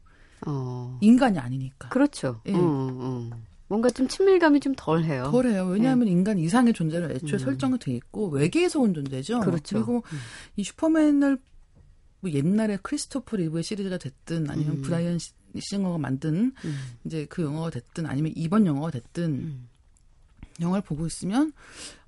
어. 0.46 0.98
인간이 1.00 1.38
아니니까. 1.38 1.88
그렇죠. 1.90 2.40
예. 2.46 2.52
어, 2.52 2.58
어. 2.60 3.30
뭔가 3.70 3.88
좀 3.88 4.08
친밀감이 4.08 4.58
좀 4.58 4.74
덜해요. 4.76 5.30
덜해요. 5.30 5.66
왜냐하면 5.66 6.08
인간 6.08 6.38
이상의 6.40 6.72
존재로 6.74 7.08
애초에 7.12 7.34
음. 7.34 7.38
설정이 7.38 7.78
돼 7.78 7.92
있고 7.94 8.28
외계에서 8.28 8.80
온 8.80 8.92
존재죠. 8.92 9.38
그렇죠. 9.40 9.76
그리고 9.76 10.02
음. 10.12 10.18
이 10.56 10.64
슈퍼맨을 10.64 11.38
뭐 12.18 12.30
옛날에 12.32 12.78
크리스토퍼 12.82 13.36
리브의 13.36 13.62
시리즈가 13.62 13.96
됐든 13.96 14.50
아니면 14.50 14.78
음. 14.78 14.82
브라이언 14.82 15.20
시- 15.20 15.32
싱어가 15.60 15.98
만든 15.98 16.52
음. 16.64 16.76
이제 17.04 17.26
그 17.30 17.42
영화가 17.42 17.70
됐든 17.70 18.06
아니면 18.06 18.32
이번 18.34 18.66
영화가 18.66 18.90
됐든 18.90 19.24
음. 19.24 19.68
영화를 20.60 20.82
보고 20.82 21.06
있으면 21.06 21.52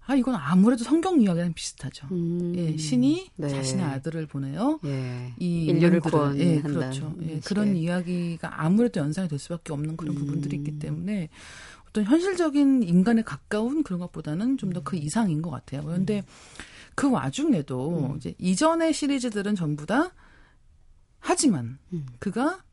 아 0.04 0.16
이건 0.16 0.34
아무래도 0.34 0.82
성경 0.82 1.20
이야기랑 1.20 1.52
비슷하죠. 1.52 2.08
음. 2.10 2.52
예, 2.56 2.76
신이 2.76 3.30
네. 3.36 3.48
자신의 3.48 3.84
아들을 3.84 4.26
보내요. 4.26 4.80
예. 4.84 5.32
이 5.38 5.66
인류를 5.66 6.00
구원한다는 6.00 6.56
예, 6.56 6.60
그렇죠. 6.60 7.14
예. 7.22 7.40
그런 7.44 7.76
이야기가 7.76 8.62
아무래도 8.62 9.00
연상이 9.00 9.28
될 9.28 9.38
수밖에 9.38 9.72
없는 9.72 9.96
그런 9.96 10.16
음. 10.16 10.20
부분들이 10.20 10.56
있기 10.56 10.80
때문에 10.80 11.28
어떤 11.88 12.04
현실적인 12.04 12.82
인간에 12.82 13.22
가까운 13.22 13.84
그런 13.84 14.00
것보다는 14.00 14.56
좀더 14.56 14.80
음. 14.80 14.84
그 14.84 14.96
이상인 14.96 15.40
것 15.40 15.50
같아요. 15.50 15.82
그런데 15.84 16.24
그 16.94 17.10
와중에도 17.10 18.10
음. 18.12 18.16
이제 18.16 18.34
이전의 18.38 18.92
시리즈들은 18.92 19.54
전부 19.54 19.86
다 19.86 20.12
하지만 21.20 21.78
음. 21.92 22.06
그가 22.18 22.64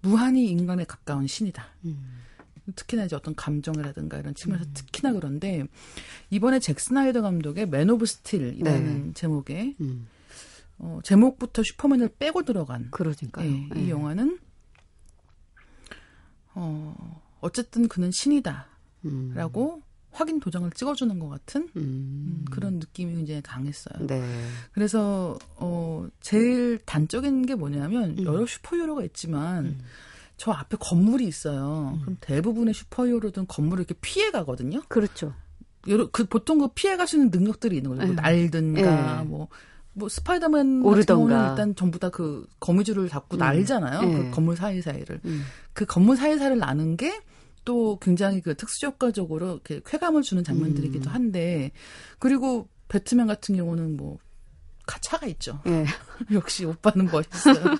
무한히 0.00 0.46
인간에 0.46 0.84
가까운 0.84 1.26
신이다. 1.26 1.64
음. 1.84 2.25
특히나 2.74 3.04
이제 3.04 3.14
어떤 3.16 3.34
감정이라든가 3.34 4.18
이런 4.18 4.34
측면에서 4.34 4.68
음. 4.68 4.74
특히나 4.74 5.12
그런데 5.12 5.64
이번에 6.30 6.58
잭 6.58 6.80
스나이더 6.80 7.22
감독의 7.22 7.68
Man 7.68 7.90
of 7.90 8.06
Steel이라는 8.06 9.14
제목의 9.14 9.76
음. 9.80 10.06
어, 10.78 11.00
제목부터 11.02 11.62
슈퍼맨을 11.62 12.10
빼고 12.18 12.42
들어간 12.42 12.90
그러니까요. 12.90 13.48
예, 13.48 13.68
예. 13.76 13.80
이 13.80 13.90
영화는 13.90 14.38
어 16.54 17.22
어쨌든 17.40 17.88
그는 17.88 18.10
신이다라고 18.10 18.64
음. 19.04 19.82
확인 20.10 20.40
도장을 20.40 20.70
찍어주는 20.70 21.18
것 21.18 21.28
같은 21.28 21.68
음. 21.76 21.82
음, 21.82 22.44
그런 22.50 22.74
느낌이 22.74 23.14
굉장히 23.14 23.42
강했어요. 23.42 24.06
네. 24.06 24.22
그래서 24.72 25.38
어 25.56 26.06
제일 26.20 26.78
단적인 26.84 27.44
게 27.44 27.54
뭐냐면 27.54 28.18
음. 28.18 28.24
여러 28.24 28.46
슈퍼히어로가 28.46 29.04
있지만 29.04 29.66
음. 29.66 29.78
저 30.36 30.50
앞에 30.52 30.76
건물이 30.78 31.26
있어요. 31.26 31.92
음. 31.94 32.00
그럼 32.02 32.16
대부분의 32.20 32.74
슈퍼히어로들은 32.74 33.46
건물을 33.48 33.82
이렇게 33.82 33.94
피해 34.00 34.30
가거든요. 34.30 34.82
그렇죠. 34.88 35.32
여러 35.88 36.08
그 36.10 36.24
보통 36.26 36.58
그 36.58 36.68
피해 36.74 36.96
갈 36.96 37.06
수 37.06 37.16
있는 37.16 37.30
능력들이 37.30 37.76
있는 37.76 37.90
거죠. 37.90 38.02
뭐 38.02 38.10
예. 38.10 38.14
날든가 38.14 39.20
예. 39.20 39.24
뭐. 39.24 39.48
뭐 39.98 40.10
스파이더맨 40.10 40.82
같은 40.82 40.84
오르던가. 40.84 41.28
경우는 41.34 41.50
일단 41.50 41.74
전부 41.74 41.98
다 41.98 42.10
그 42.10 42.46
거미줄을 42.60 43.08
잡고 43.08 43.36
음. 43.36 43.38
날잖아요. 43.38 44.06
예. 44.06 44.12
그 44.24 44.30
건물 44.30 44.54
사이사이를. 44.56 45.20
음. 45.24 45.42
그 45.72 45.86
건물 45.86 46.16
사이사이를 46.16 46.58
나는 46.58 46.96
게 46.96 47.12
또 47.64 47.98
굉장히 47.98 48.40
그 48.40 48.54
특수 48.54 48.86
효과적으로 48.86 49.54
이렇게 49.54 49.80
쾌감을 49.84 50.22
주는 50.22 50.44
장면들이기도 50.44 51.10
음. 51.10 51.14
한데 51.14 51.72
그리고 52.20 52.68
배트맨 52.86 53.26
같은 53.26 53.56
경우는 53.56 53.96
뭐 53.96 54.18
가- 54.18 54.25
차가 55.00 55.26
있죠. 55.26 55.60
예. 55.66 55.84
역시 56.32 56.64
오빠는 56.64 57.10
멋있어요. 57.10 57.76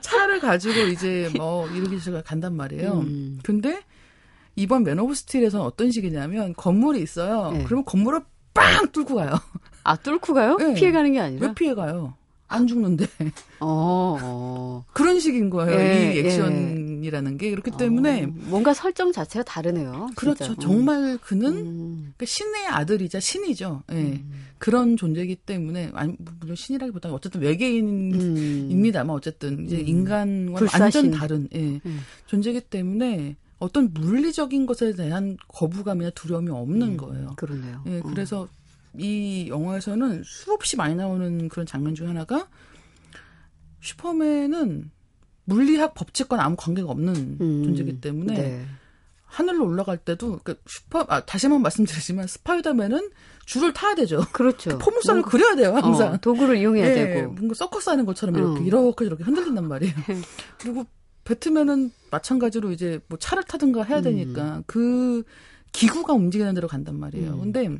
차를 0.00 0.40
가지고 0.40 0.80
이제 0.88 1.30
뭐 1.36 1.68
이렇게 1.68 1.98
저렇게 1.98 2.22
간단 2.22 2.56
말이에요. 2.56 3.00
음. 3.00 3.38
근데 3.42 3.82
이번 4.54 4.84
Man 4.84 4.98
of 4.98 5.14
Steel에서는 5.14 5.64
어떤 5.64 5.90
식이냐면 5.90 6.54
건물이 6.54 7.00
있어요. 7.02 7.52
네. 7.52 7.64
그러면 7.64 7.84
건물을 7.84 8.20
빵 8.54 8.90
뚫고 8.92 9.14
가요. 9.14 9.34
아, 9.84 9.96
뚫고 9.96 10.34
가요? 10.34 10.56
예. 10.60 10.74
피해가는 10.74 11.12
게 11.12 11.20
아니라? 11.20 11.48
왜 11.48 11.54
피해 11.54 11.74
가요? 11.74 12.14
안 12.52 12.66
죽는데. 12.66 13.06
어, 13.60 14.18
어. 14.20 14.84
그런 14.92 15.18
식인 15.18 15.50
거예요. 15.50 15.78
예, 15.78 16.14
이 16.14 16.18
액션이라는 16.18 17.38
게. 17.38 17.50
그렇기 17.50 17.70
어, 17.72 17.76
때문에 17.76 18.26
뭔가 18.26 18.74
설정 18.74 19.12
자체가 19.12 19.44
다르네요. 19.44 20.10
그렇죠. 20.16 20.44
진짜. 20.44 20.60
정말 20.60 21.18
그는 21.18 21.52
음. 21.56 21.96
그러니까 22.16 22.26
신의 22.26 22.66
아들이자 22.68 23.20
신이죠. 23.20 23.82
예. 23.92 23.94
음. 23.94 24.30
그런 24.58 24.96
존재이기 24.96 25.36
때문에 25.36 25.90
아니 25.94 26.14
물론 26.40 26.54
신이라기보다는 26.56 27.14
어쨌든 27.16 27.40
외계인입니다만 27.40 29.14
어쨌든 29.16 29.66
이제 29.66 29.78
음. 29.78 29.88
인간과. 29.88 30.66
완전 30.78 31.10
다른 31.10 31.48
예. 31.54 31.80
음. 31.84 32.00
존재이기 32.26 32.60
때문에 32.62 33.36
어떤 33.58 33.92
물리적인 33.94 34.66
것에 34.66 34.92
대한 34.92 35.36
거부감이나 35.46 36.10
두려움이 36.10 36.50
없는 36.50 36.82
음, 36.88 36.96
거예요. 36.96 37.34
그러네요. 37.36 37.82
예, 37.86 38.00
어. 38.00 38.02
그래서 38.02 38.48
이 38.98 39.46
영화에서는 39.48 40.22
수없이 40.24 40.76
많이 40.76 40.94
나오는 40.94 41.48
그런 41.48 41.66
장면 41.66 41.94
중 41.94 42.08
하나가 42.08 42.48
슈퍼맨은 43.80 44.90
물리학 45.44 45.94
법칙과 45.94 46.42
아무 46.42 46.56
관계가 46.56 46.88
없는 46.90 47.38
음. 47.40 47.64
존재이기 47.64 48.00
때문에 48.00 48.34
네. 48.34 48.64
하늘로 49.24 49.64
올라갈 49.66 49.96
때도 49.96 50.38
그러니까 50.42 50.54
슈퍼 50.66 51.04
아, 51.08 51.24
다시 51.24 51.46
한번 51.46 51.62
말씀드리지만 51.62 52.26
스파이더맨은 52.26 53.10
줄을 53.46 53.72
타야 53.72 53.94
되죠. 53.94 54.24
그렇죠. 54.32 54.78
포물선을 54.78 55.22
뭔가- 55.22 55.30
그려야 55.30 55.56
돼요 55.56 55.74
항상. 55.74 56.12
어, 56.12 56.16
도구를 56.18 56.58
이용해야 56.58 56.86
예, 56.90 56.94
되고. 56.94 57.32
뭔가 57.32 57.54
서커스 57.54 57.90
하는 57.90 58.04
것처럼 58.04 58.36
이렇게 58.36 58.60
어. 58.60 58.62
이렇게 58.62 59.04
이렇게 59.06 59.24
흔들린단 59.24 59.66
말이에요. 59.66 59.94
그리고 60.60 60.84
배트맨은 61.24 61.90
마찬가지로 62.10 62.72
이제 62.72 63.00
뭐 63.08 63.18
차를 63.18 63.42
타든가 63.44 63.82
해야 63.84 63.98
음. 63.98 64.02
되니까 64.02 64.62
그 64.66 65.22
기구가 65.72 66.12
움직이는 66.12 66.54
대로 66.54 66.68
간단 66.68 67.00
말이에요. 67.00 67.32
음. 67.32 67.40
근데 67.52 67.78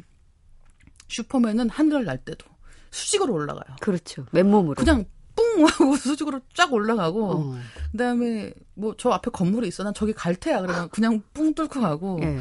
슈퍼맨은 1.13 1.69
하늘을 1.69 2.05
날 2.05 2.19
때도 2.19 2.47
수직으로 2.91 3.33
올라가요. 3.35 3.77
그렇죠. 3.81 4.27
맨몸으로. 4.33 4.75
그냥 4.75 5.05
뿡 5.37 5.65
하고 5.67 5.97
수직으로 5.97 6.41
쫙 6.55 6.73
올라가고 6.73 7.31
어. 7.33 7.59
그다음에 7.93 8.53
뭐 8.75 8.95
저 8.99 9.11
앞에 9.11 9.31
건물이 9.31 9.69
있어 9.69 9.83
난 9.83 9.95
저기 9.95 10.13
갈 10.13 10.35
테야 10.35 10.61
그러면 10.61 10.89
그냥 10.91 11.23
뿡 11.33 11.55
뚫고 11.55 11.81
가고 11.81 12.21
예. 12.23 12.39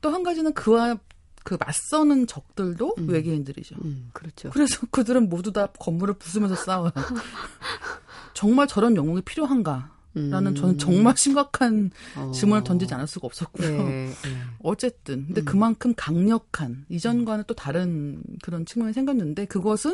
또한 0.00 0.22
가지는 0.22 0.52
그와 0.52 0.96
그 1.44 1.56
맞서는 1.60 2.26
적들도 2.26 2.94
음. 2.98 3.08
외계인들이죠. 3.08 3.76
음, 3.84 4.10
그렇죠. 4.12 4.50
그래서 4.50 4.80
그들은 4.90 5.28
모두 5.28 5.52
다 5.52 5.68
건물을 5.78 6.14
부수면서 6.14 6.56
싸워요. 6.56 6.90
정말 8.34 8.66
저런 8.66 8.96
영웅이 8.96 9.22
필요한가? 9.22 9.95
라는 10.16 10.52
음. 10.52 10.54
저는 10.54 10.78
정말 10.78 11.14
심각한 11.18 11.90
어. 12.16 12.30
질문을 12.32 12.64
던지지 12.64 12.94
않을 12.94 13.06
수가 13.06 13.26
없었고요. 13.26 13.68
예, 13.68 14.08
예. 14.08 14.12
어쨌든 14.60 15.26
근데 15.26 15.42
음. 15.42 15.44
그만큼 15.44 15.92
강력한 15.94 16.86
이전과는 16.88 17.44
또 17.46 17.54
다른 17.54 18.22
그런 18.42 18.64
측면이 18.64 18.94
생겼는데 18.94 19.44
그것은 19.44 19.92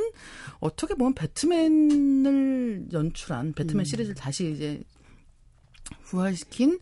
어떻게 0.61 0.95
보면 0.95 1.15
배트맨을 1.15 2.89
연출한 2.93 3.53
배트맨 3.53 3.81
음. 3.81 3.85
시리즈를 3.85 4.15
다시 4.15 4.53
이제 4.53 4.81
부활시킨 6.05 6.79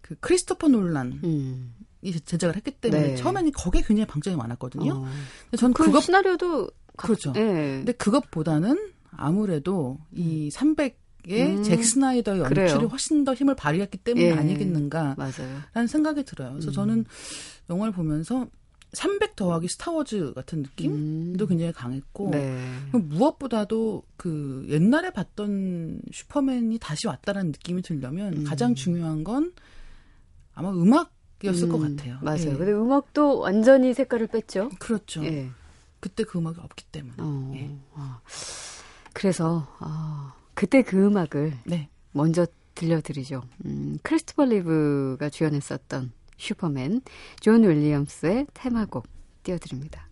그 0.00 0.14
크리스토퍼 0.20 0.68
놀란이 0.68 1.18
음. 1.24 1.74
제작을 2.24 2.56
했기 2.56 2.72
때문에 2.72 3.02
네. 3.08 3.16
처음에는 3.16 3.52
거기에 3.52 3.82
굉장히 3.86 4.06
방점이 4.06 4.36
많았거든요. 4.36 4.92
어. 4.92 5.04
근데 5.44 5.56
저는 5.56 5.72
그 5.74 5.84
그것 5.84 6.00
시나리오도 6.02 6.66
각- 6.96 7.06
그렇죠. 7.06 7.32
예. 7.36 7.40
근데 7.42 7.92
그것보다는 7.92 8.92
아무래도 9.12 9.98
이 10.12 10.50
300의 10.52 10.94
음. 11.30 11.62
잭 11.62 11.84
스나이더의 11.84 12.40
연출이 12.40 12.54
그래요. 12.68 12.88
훨씬 12.88 13.24
더 13.24 13.34
힘을 13.34 13.54
발휘했기 13.54 13.98
때문이 13.98 14.26
예. 14.26 14.32
아니겠는가라는 14.32 15.16
맞아요. 15.16 15.86
생각이 15.86 16.24
들어요. 16.24 16.50
그래서 16.52 16.70
음. 16.70 16.72
저는 16.72 17.04
영화를 17.70 17.92
보면서 17.92 18.48
300 18.92 19.36
더하기 19.36 19.68
스타워즈 19.68 20.34
같은 20.34 20.62
느낌도 20.62 21.44
음. 21.44 21.48
굉장히 21.48 21.72
강했고 21.72 22.30
네. 22.30 22.62
무엇보다도 22.92 24.02
그 24.16 24.66
옛날에 24.68 25.10
봤던 25.10 26.02
슈퍼맨이 26.12 26.78
다시 26.78 27.06
왔다라는 27.06 27.52
느낌이 27.52 27.80
들려면 27.82 28.38
음. 28.38 28.44
가장 28.44 28.74
중요한 28.74 29.24
건 29.24 29.52
아마 30.54 30.70
음악이었을 30.70 31.68
것 31.70 31.80
음, 31.80 31.96
같아요. 31.96 32.18
맞아요. 32.20 32.50
예. 32.52 32.56
근데 32.56 32.72
음악도 32.72 33.38
완전히 33.38 33.94
색깔을 33.94 34.26
뺐죠. 34.26 34.68
그렇죠. 34.78 35.24
예. 35.24 35.48
그때 36.00 36.24
그 36.24 36.38
음악이 36.38 36.60
없기 36.60 36.84
때문에. 36.86 37.14
어, 37.18 37.52
예. 37.54 37.70
어. 37.92 38.20
그래서 39.14 39.66
어, 39.80 40.32
그때 40.54 40.82
그 40.82 41.06
음악을 41.06 41.54
네. 41.64 41.88
먼저 42.12 42.46
들려드리죠. 42.74 43.42
음, 43.64 43.98
크리스토퍼 44.02 44.44
리브가 44.46 45.28
주연했었던 45.30 46.12
슈퍼맨 46.36 47.02
존 47.40 47.62
윌리엄스의 47.62 48.46
테마곡 48.54 49.06
띄워드립니다. 49.42 50.08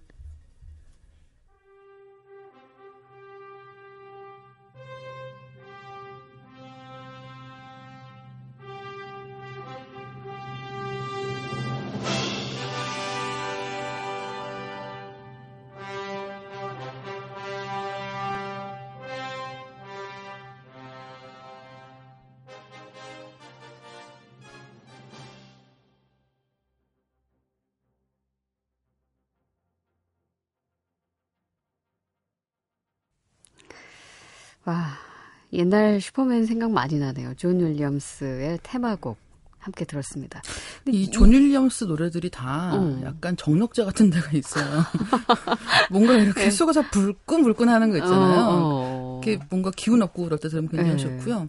옛날 35.60 36.00
슈퍼맨 36.00 36.46
생각 36.46 36.70
많이 36.70 36.98
나네요. 36.98 37.34
존 37.36 37.60
윌리엄스의 37.60 38.60
테마곡 38.62 39.18
함께 39.58 39.84
들었습니다. 39.84 40.40
근데 40.82 40.96
이존 40.96 41.32
윌리엄스 41.32 41.84
노래들이 41.84 42.30
다 42.30 42.74
음. 42.76 43.02
약간 43.04 43.36
정력제 43.36 43.84
같은 43.84 44.08
데가 44.08 44.30
있어요. 44.32 44.64
뭔가 45.92 46.14
이렇게 46.14 46.50
속에서 46.50 46.82
불끈불끈 46.90 47.68
하는 47.68 47.90
거 47.90 47.98
있잖아요. 47.98 48.40
어, 48.40 48.48
어. 48.48 48.79
이렇게 49.22 49.44
뭔가 49.50 49.70
기운 49.76 50.02
없고 50.02 50.24
그럴 50.24 50.38
때 50.38 50.48
들으면 50.48 50.68
굉장히 50.70 50.92
네. 50.92 50.96
좋고요. 50.96 51.48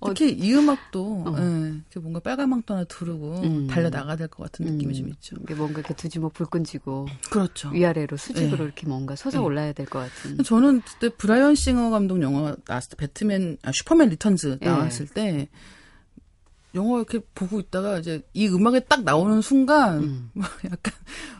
어, 0.00 0.14
특히 0.14 0.32
이 0.32 0.54
음악도 0.54 1.24
어. 1.26 1.36
예, 1.38 2.00
뭔가 2.00 2.20
빨간망토 2.20 2.74
하나 2.74 2.84
두르고 2.84 3.40
음. 3.42 3.66
달려 3.66 3.90
나가야 3.90 4.16
될 4.16 4.28
것 4.28 4.44
같은 4.44 4.64
느낌이 4.66 4.94
음, 4.94 4.98
좀 4.98 5.08
있죠. 5.10 5.36
이게 5.42 5.54
뭔가 5.54 5.80
이렇게 5.80 5.94
두 5.94 6.08
주먹 6.08 6.32
불끈 6.34 6.64
쥐고 6.64 7.06
그렇죠. 7.30 7.70
위아래로 7.70 8.16
수직으로 8.16 8.56
네. 8.58 8.64
이렇게 8.64 8.86
뭔가 8.86 9.14
솟아 9.16 9.32
네. 9.32 9.38
올라야 9.38 9.72
될 9.72 9.86
것 9.86 9.98
같은. 10.00 10.42
저는 10.44 10.80
그때 10.82 11.08
브라이언 11.14 11.54
싱어 11.54 11.90
감독 11.90 12.20
영화 12.22 12.56
나왔을 12.66 12.90
때 12.90 12.96
배트맨 12.96 13.58
아 13.62 13.72
슈퍼맨 13.72 14.08
리턴즈 14.10 14.58
예. 14.62 14.66
나왔을 14.66 15.06
때 15.06 15.48
영화 16.74 16.96
이렇게 16.96 17.20
보고 17.34 17.60
있다가 17.60 17.98
이제 17.98 18.22
이 18.32 18.48
음악이 18.48 18.80
딱 18.80 19.02
나오는 19.04 19.42
순간 19.42 19.98
음. 20.02 20.30
뭐 20.34 20.46
약간 20.64 20.94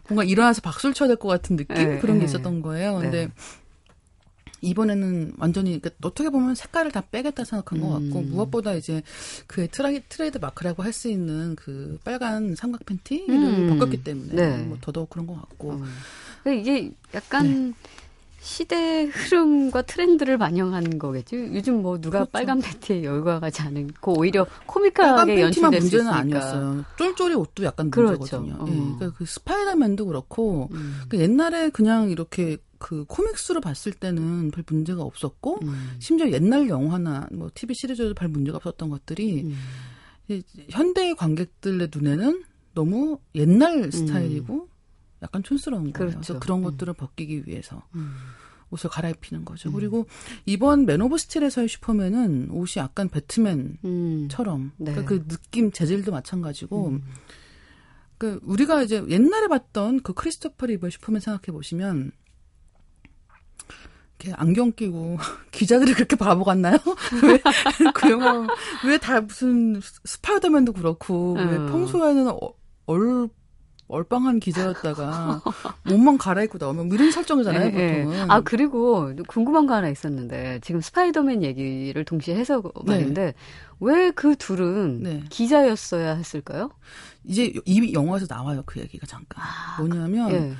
뭔가 0.08 0.24
일어나서 0.24 0.60
박수를 0.60 0.92
쳐야 0.94 1.06
될 1.08 1.16
것 1.16 1.28
같은 1.28 1.56
느낌 1.56 1.76
예, 1.76 1.98
그런 2.00 2.18
게 2.18 2.22
예. 2.22 2.24
있었던 2.26 2.60
거예요. 2.60 2.98
네. 2.98 3.02
근데 3.10 3.32
이번에는 4.62 5.34
완전히 5.38 5.78
그러니까 5.80 5.90
어떻게 6.08 6.30
보면 6.30 6.54
색깔을 6.54 6.90
다 6.92 7.02
빼겠다 7.10 7.44
생각한 7.44 7.80
것 7.80 7.88
같고 7.90 8.20
음. 8.20 8.30
무엇보다 8.30 8.74
이제 8.74 9.02
그의 9.46 9.68
트라이, 9.68 10.00
트레이드 10.08 10.38
마크라고 10.38 10.82
할 10.82 10.92
수 10.92 11.08
있는 11.08 11.56
그 11.56 11.98
빨간 12.04 12.54
삼각 12.54 12.84
팬티를 12.86 13.34
음. 13.34 13.66
벗겼기 13.70 14.04
때문에 14.04 14.34
네. 14.34 14.58
뭐 14.64 14.76
더더욱 14.80 15.08
그런 15.10 15.26
것 15.26 15.34
같고 15.34 15.72
어. 15.72 15.82
근데 16.44 16.60
이게 16.60 16.92
약간 17.14 17.68
네. 17.70 17.72
시대 18.40 19.04
흐름과 19.04 19.82
트렌드를 19.82 20.36
반영한 20.36 20.98
거겠지. 20.98 21.36
요즘 21.54 21.80
뭐 21.80 22.00
누가 22.00 22.18
그렇죠. 22.18 22.30
빨간 22.32 22.60
팬티에 22.60 23.04
열과하지 23.04 23.62
않고 23.62 24.18
오히려 24.18 24.44
빨간 24.44 24.66
코미컬하게 24.66 25.34
팬티만 25.36 25.72
연출될 25.72 25.80
수 25.80 25.96
문제는 25.96 26.04
있으니까. 26.18 26.18
아니었어요. 26.18 26.84
쫄쫄이 26.98 27.34
옷도 27.36 27.62
약간 27.64 27.90
그렇죠. 27.90 28.40
문제거든요. 28.40 28.54
어. 28.60 28.66
예, 28.68 28.74
그러니까 28.74 29.12
그 29.16 29.24
스파이더맨도 29.26 30.06
그렇고 30.06 30.68
음. 30.72 31.02
그 31.08 31.18
옛날에 31.18 31.70
그냥 31.70 32.10
이렇게 32.10 32.58
그 32.82 33.04
코믹스로 33.04 33.60
봤을 33.60 33.92
때는 33.92 34.50
별 34.50 34.64
문제가 34.68 35.02
없었고 35.02 35.60
음. 35.62 35.96
심지어 36.00 36.28
옛날 36.32 36.68
영화나 36.68 37.28
뭐 37.30 37.48
TV 37.54 37.76
시리즈도 37.76 38.12
별 38.12 38.28
문제가 38.28 38.56
없었던 38.56 38.90
것들이 38.90 39.42
음. 39.42 39.56
이 40.26 40.42
현대 40.68 41.14
관객들의 41.14 41.90
눈에는 41.94 42.42
너무 42.74 43.20
옛날 43.36 43.92
스타일이고 43.92 44.68
약간 45.22 45.44
촌스러운 45.44 45.92
거예요. 45.92 46.08
음. 46.08 46.10
그렇죠. 46.10 46.18
그래서 46.18 46.38
그런 46.40 46.58
음. 46.58 46.64
것들을 46.64 46.92
벗기기 46.94 47.44
위해서 47.46 47.84
음. 47.94 48.16
옷을 48.70 48.90
갈아입히는 48.90 49.44
거죠. 49.44 49.68
음. 49.68 49.74
그리고 49.74 50.06
이번 50.44 50.84
맨 50.84 51.02
오브 51.02 51.18
스틸에서의 51.18 51.68
슈퍼맨은 51.68 52.50
옷이 52.50 52.78
약간 52.78 53.08
배트맨 53.08 53.78
음. 53.84 54.28
처럼 54.28 54.72
네. 54.78 54.90
그러니까 54.90 55.08
그 55.08 55.28
느낌 55.28 55.70
재질도 55.70 56.10
마찬가지고 56.10 56.88
음. 56.88 57.02
그 58.18 58.40
우리가 58.42 58.82
이제 58.82 59.04
옛날에 59.08 59.46
봤던 59.46 60.02
그 60.02 60.14
크리스토퍼 60.14 60.66
리브의 60.66 60.90
슈퍼맨 60.90 61.20
생각해 61.20 61.52
보시면 61.52 62.10
이렇게 64.22 64.32
안경 64.36 64.72
끼고 64.72 65.18
기자들이 65.50 65.94
그렇게 65.94 66.16
바보 66.16 66.44
같나요? 66.44 66.76
왜 67.22 67.66
그 67.66 68.10
영화 68.10 68.46
왜 68.86 68.98
다 68.98 69.20
무슨 69.20 69.80
스파이더맨도 70.04 70.72
그렇고 70.74 71.34
왜 71.34 71.42
음. 71.42 71.66
평소에는 71.66 72.28
어- 72.28 72.52
얼 72.86 73.28
얼빵한 73.88 74.40
기자였다가 74.40 75.42
몸만 75.84 76.16
갈아입고 76.16 76.56
나오면 76.58 76.86
뭐 76.88 76.94
이런 76.96 77.10
설정이잖아요 77.10 77.72
예, 77.74 77.74
예. 77.98 78.04
보통은. 78.04 78.30
아 78.30 78.40
그리고 78.40 79.12
궁금한 79.26 79.66
거 79.66 79.74
하나 79.74 79.88
있었는데 79.90 80.60
지금 80.62 80.80
스파이더맨 80.80 81.42
얘기를 81.42 82.02
동시에 82.04 82.34
해서 82.36 82.62
말인데 82.86 83.34
왜그 83.80 84.36
둘은 84.36 85.02
네. 85.02 85.24
기자였어야 85.28 86.14
했을까요? 86.14 86.70
이제 87.24 87.52
이 87.66 87.92
영화에서 87.92 88.26
나와요 88.28 88.62
그 88.64 88.80
얘기가 88.80 89.06
잠깐. 89.06 89.44
뭐냐면 89.78 90.30
예. 90.32 90.52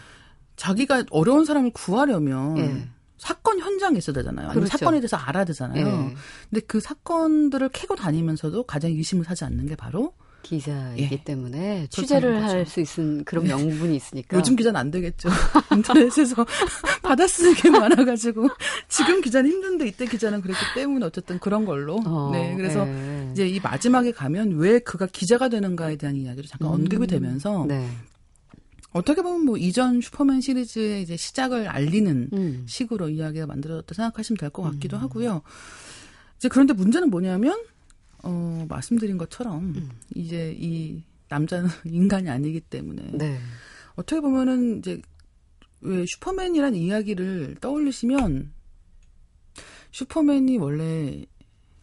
자기가 0.56 1.04
어려운 1.10 1.44
사람을 1.46 1.70
구하려면 1.72 2.58
예. 2.58 2.88
사건 3.22 3.60
현장에 3.60 3.98
있어야 3.98 4.14
되잖아요. 4.14 4.48
그렇죠. 4.50 4.66
사건에 4.76 4.98
대해서 4.98 5.16
알아야 5.16 5.44
되잖아요. 5.44 5.86
예. 5.86 6.14
근데 6.50 6.60
그 6.66 6.80
사건들을 6.80 7.68
캐고 7.68 7.94
다니면서도 7.94 8.64
가장 8.64 8.90
의심을 8.90 9.24
사지 9.24 9.44
않는 9.44 9.66
게 9.66 9.76
바로 9.76 10.12
기자이기 10.42 11.08
예. 11.12 11.22
때문에 11.22 11.86
취재를. 11.88 12.42
할 12.42 12.66
수 12.66 12.80
있는 12.80 13.22
그런 13.22 13.44
명분이 13.46 13.94
있으니까. 13.94 14.36
요즘 14.36 14.56
기자는 14.56 14.80
안 14.80 14.90
되겠죠. 14.90 15.28
인터넷에서 15.72 16.44
받아쓰는 17.04 17.54
게 17.54 17.70
많아가지고 17.70 18.48
지금 18.88 19.20
기자는 19.20 19.48
힘든데 19.52 19.86
이때 19.86 20.04
기자는 20.06 20.40
그랬기 20.40 20.60
때문에 20.74 21.06
어쨌든 21.06 21.38
그런 21.38 21.64
걸로. 21.64 22.00
어, 22.04 22.30
네, 22.32 22.56
그래서 22.56 22.84
예. 22.88 23.28
이제 23.30 23.46
이 23.46 23.60
마지막에 23.60 24.10
가면 24.10 24.56
왜 24.56 24.80
그가 24.80 25.06
기자가 25.06 25.48
되는가에 25.48 25.94
대한 25.94 26.16
이야기를 26.16 26.48
잠깐 26.48 26.70
음. 26.70 26.74
언급이 26.74 27.06
되면서 27.06 27.66
네. 27.68 27.88
어떻게 28.92 29.22
보면 29.22 29.44
뭐 29.44 29.56
이전 29.56 30.00
슈퍼맨 30.00 30.40
시리즈의 30.40 31.02
이제 31.02 31.16
시작을 31.16 31.68
알리는 31.68 32.28
음. 32.32 32.64
식으로 32.68 33.08
이야기가 33.08 33.46
만들어졌다 33.46 33.94
생각하시면 33.94 34.36
될 34.38 34.50
것 34.50 34.62
같기도 34.62 34.96
하고요. 34.98 35.42
이제 36.36 36.48
그런데 36.48 36.74
문제는 36.74 37.10
뭐냐면 37.10 37.62
어 38.22 38.66
말씀드린 38.68 39.16
것처럼 39.18 39.74
음. 39.76 39.90
이제 40.14 40.54
이 40.58 41.02
남자는 41.28 41.68
인간이 41.86 42.28
아니기 42.28 42.60
때문에 42.60 43.10
네. 43.12 43.38
어떻게 43.94 44.20
보면은 44.20 44.78
이제 44.78 45.00
왜 45.80 46.04
슈퍼맨이란 46.06 46.74
이야기를 46.74 47.56
떠올리시면 47.60 48.52
슈퍼맨이 49.90 50.58
원래 50.58 51.24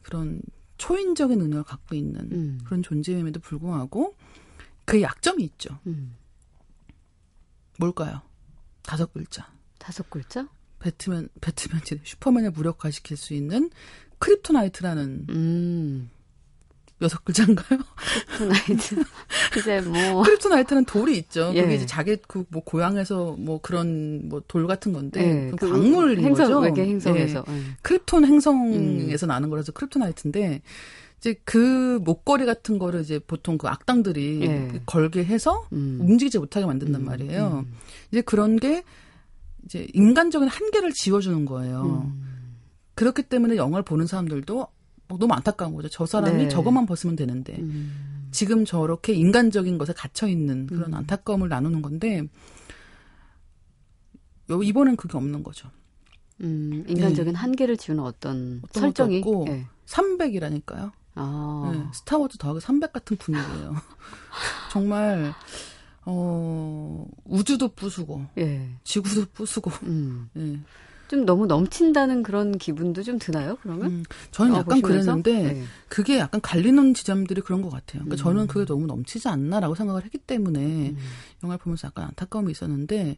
그런 0.04 0.42
초인적인 0.78 1.38
능력을 1.38 1.64
갖고 1.64 1.96
있는 1.96 2.22
음. 2.32 2.60
그런 2.64 2.82
존재임에도 2.84 3.40
불구하고 3.40 4.16
그 4.86 5.02
약점이 5.02 5.44
있죠. 5.44 5.78
음. 5.88 6.16
뭘까요? 7.80 8.22
다섯 8.84 9.12
글자. 9.14 9.48
다섯 9.78 10.10
글자? 10.10 10.48
배트맨, 10.80 11.30
배트맨, 11.42 11.82
슈퍼맨을 12.04 12.52
무력화시킬 12.52 13.18
수 13.18 13.34
있는 13.34 13.70
크립토나이트라는 14.20 15.26
음. 15.30 16.10
여섯 17.02 17.24
글자인가요? 17.24 17.80
투나이트. 18.38 19.04
이제 19.58 19.80
뭐. 19.82 20.24
크립토나이트는 20.24 20.84
돌이 20.84 21.18
있죠. 21.20 21.52
예. 21.56 21.62
그게 21.62 21.76
이제 21.76 21.86
자기 21.86 22.18
그 22.28 22.44
뭐 22.50 22.62
고향에서 22.64 23.36
뭐 23.40 23.62
그런 23.62 24.28
뭐 24.28 24.42
돌 24.50 24.68
같은 24.68 24.92
건데 24.92 25.22
예, 25.48 25.52
그 25.52 25.61
그 25.61 25.70
광물인 25.70 26.26
행성, 26.26 26.46
거죠. 26.48 26.60
외계 26.60 26.82
행성에서. 26.86 27.46
예. 27.48 27.54
예. 27.54 27.62
크립톤 27.84 28.26
행성에서 28.26 29.26
음. 29.26 29.28
나는 29.28 29.50
거라서 29.50 29.72
크립토나이트인데 29.72 30.62
이제 31.20 31.36
그 31.44 32.00
목걸이 32.04 32.46
같은 32.46 32.80
거를 32.80 33.02
이제 33.02 33.20
보통 33.20 33.58
그 33.58 33.68
악당들이 33.68 34.42
예. 34.42 34.82
걸게 34.86 35.24
해서 35.26 35.68
음. 35.74 36.00
움직이지 36.02 36.40
못하게 36.40 36.66
만든단 36.66 37.02
음, 37.02 37.06
말이에요. 37.06 37.66
음. 37.66 37.74
이제 38.10 38.22
그런 38.22 38.56
게 38.56 38.84
이제 39.66 39.86
인간적인 39.94 40.48
한계를 40.48 40.94
지워주는 40.94 41.44
거예요. 41.46 42.04
음. 42.06 42.26
그렇기 42.96 43.24
때문에 43.24 43.58
영화를 43.58 43.84
보는 43.84 44.08
사람들도 44.08 44.68
뭐 45.10 45.18
너무 45.18 45.34
안타까운 45.34 45.74
거죠. 45.76 45.90
저 45.90 46.06
사람이 46.06 46.44
네. 46.44 46.50
저것만 46.50 46.86
벗으면 46.86 47.18
되는데 47.18 47.58
음. 47.60 48.28
지금 48.32 48.64
저렇게 48.64 49.14
인간적인 49.14 49.78
것에 49.78 49.92
갇혀 49.92 50.28
있는 50.28 50.68
그런 50.68 50.94
음. 50.94 50.94
안타까움을 50.94 51.50
나누는 51.50 51.82
건데 51.82 52.24
요 54.50 54.64
이번엔 54.64 54.96
그게 54.96 55.18
없는 55.18 55.44
거죠. 55.44 55.70
음, 56.42 56.86
인간적인 56.88 57.36
한계를 57.36 57.76
지우는 57.76 58.04
어떤, 58.04 58.62
어떤 58.64 58.82
설정이. 58.82 59.18
없고 59.18 59.46
예. 59.50 59.66
300이라니까요. 59.86 60.92
아. 61.20 61.72
네, 61.74 61.86
스타워즈 61.94 62.38
더하기 62.38 62.62
300 62.62 62.94
같은 62.94 63.18
분위기예요. 63.18 63.76
정말 64.72 65.34
어 66.06 67.06
우주도 67.26 67.68
부수고 67.70 68.26
예. 68.38 68.70
지구도 68.84 69.26
부수고. 69.34 69.72
음. 69.84 70.30
예. 70.38 70.60
좀 71.10 71.26
너무 71.26 71.48
넘친다는 71.48 72.22
그런 72.22 72.58
기분도 72.60 73.02
좀 73.02 73.18
드나요, 73.18 73.58
그러면? 73.64 73.92
음, 73.92 74.04
저는 74.30 74.54
어, 74.54 74.60
약간 74.60 74.80
보시면서? 74.80 75.16
그랬는데 75.16 75.54
네. 75.54 75.64
그게 75.88 76.20
약간 76.20 76.40
갈리는 76.40 76.94
지점들이 76.94 77.42
그런 77.42 77.64
것 77.64 77.70
같아요. 77.70 78.04
그러니까 78.04 78.14
음. 78.14 78.18
저는 78.18 78.48
그게 78.48 78.64
너무 78.66 78.86
넘치지 78.86 79.28
않나라고 79.28 79.74
생각을 79.74 80.06
했기 80.06 80.20
때문에 80.20 80.60
음. 80.92 80.98
영화를 81.44 81.58
보면서 81.64 81.88
약간 81.88 82.06
안타까움이 82.06 82.52
있었는데 82.52 83.18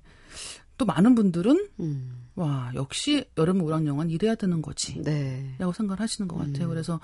또 0.78 0.86
많은 0.86 1.16
분들은 1.16 1.68
음. 1.82 2.21
와 2.36 2.72
역시 2.76 3.26
여름 3.38 3.62
오락 3.62 3.86
영화는 3.86 4.10
이래야 4.10 4.36
되는 4.36 4.62
거지. 4.62 5.02
네. 5.02 5.54
라고 5.58 5.74
생각을 5.74 6.00
하시는 6.00 6.28
것 6.28 6.38
같아요. 6.38 6.68
음. 6.68 6.70
그래서 6.70 7.00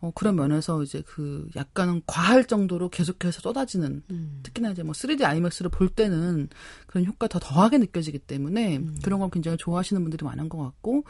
어, 0.00 0.10
그런 0.14 0.34
면에서 0.34 0.82
이제 0.82 1.02
그 1.06 1.48
약간은 1.54 2.02
과할 2.06 2.44
정도로 2.44 2.88
계속해서 2.88 3.40
쏟아지는 3.40 4.02
음. 4.10 4.40
특히나 4.42 4.70
이제 4.70 4.82
뭐 4.82 4.92
3D 4.92 5.22
IMAX를 5.22 5.70
볼 5.70 5.88
때는 5.88 6.48
그런 6.86 7.06
효과 7.06 7.28
더 7.28 7.38
더하게 7.38 7.78
느껴지기 7.78 8.18
때문에 8.18 8.78
음. 8.78 8.96
그런 9.02 9.20
걸 9.20 9.30
굉장히 9.30 9.56
좋아하시는 9.58 10.02
분들이 10.02 10.24
많은 10.24 10.48
것 10.48 10.58
같고 10.58 11.04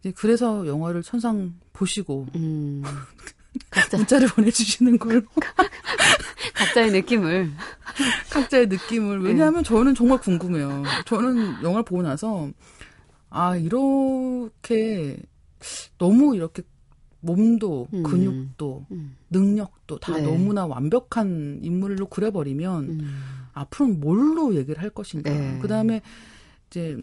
이제 0.00 0.12
그래서 0.12 0.66
영화를 0.66 1.02
천상 1.02 1.54
보시고 1.72 2.26
음. 2.34 2.82
각자, 3.70 3.96
문자를 3.98 4.28
보내주시는 4.28 4.98
걸 4.98 5.26
각자의 6.54 6.92
느낌을. 6.92 7.50
각자의 8.30 8.66
느낌을 8.68 9.22
왜냐하면 9.22 9.64
저는 9.64 9.94
정말 9.94 10.18
궁금해요. 10.18 10.82
저는 11.06 11.62
영화를 11.62 11.84
보고 11.84 12.02
나서 12.02 12.50
아 13.30 13.56
이렇게 13.56 15.16
너무 15.98 16.34
이렇게 16.36 16.62
몸도 17.20 17.88
음. 17.92 18.02
근육도 18.02 18.86
음. 18.90 19.16
능력도 19.30 19.98
다 19.98 20.16
네. 20.16 20.22
너무나 20.22 20.66
완벽한 20.66 21.60
인물로 21.62 22.06
그려버리면 22.08 22.84
음. 22.84 23.10
앞으로는 23.52 24.00
뭘로 24.00 24.54
얘기를 24.54 24.82
할 24.82 24.90
것인가. 24.90 25.30
네. 25.30 25.58
그 25.60 25.68
다음에 25.68 26.00
이제 26.68 26.96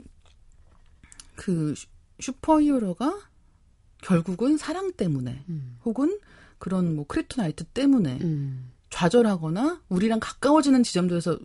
그 1.36 1.74
su- 1.76 1.88
superhero가 2.20 3.20
결국은 4.02 4.58
사랑 4.58 4.92
때문에 4.94 5.44
음. 5.50 5.78
혹은 5.86 6.20
그런 6.60 6.96
뭐 6.96 7.06
크립토나이트 7.06 7.64
때문에 7.66 8.18
음. 8.22 8.72
좌절하거나 8.90 9.82
우리랑 9.90 10.20
가까워지는 10.20 10.82
지점들에서 10.84 11.38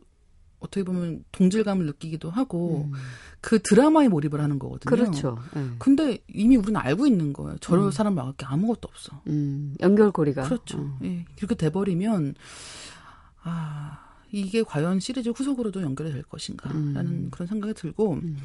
어떻게 0.63 0.85
보면 0.85 1.25
동질감을 1.33 1.87
느끼기도 1.87 2.31
하고 2.31 2.89
음. 2.91 2.99
그 3.41 3.61
드라마에 3.61 4.09
몰입을 4.09 4.41
하는 4.41 4.59
거거든요. 4.59 4.97
그렇죠. 4.97 5.39
예. 5.57 5.67
근데 5.79 6.19
이미 6.29 6.57
우리는 6.57 6.77
알고 6.77 7.07
있는 7.07 7.33
거예요. 7.33 7.59
저럴 7.59 7.87
음. 7.87 7.91
사람 7.91 8.15
막을 8.15 8.35
게 8.35 8.47
아무것도 8.47 8.89
없어. 8.89 9.21
음. 9.27 9.75
연결고리가. 9.81 10.45
그렇죠. 10.45 10.79
어. 10.79 10.99
예. 11.03 11.25
이렇게 11.37 11.55
돼버리면 11.55 12.35
아 13.43 13.99
이게 14.31 14.63
과연 14.63 15.01
시리즈 15.01 15.29
후속으로도 15.29 15.83
연결이 15.83 16.13
될 16.13 16.23
것인가라는 16.23 17.07
음. 17.07 17.29
그런 17.31 17.47
생각이 17.47 17.75
들고 17.75 18.15
음. 18.15 18.39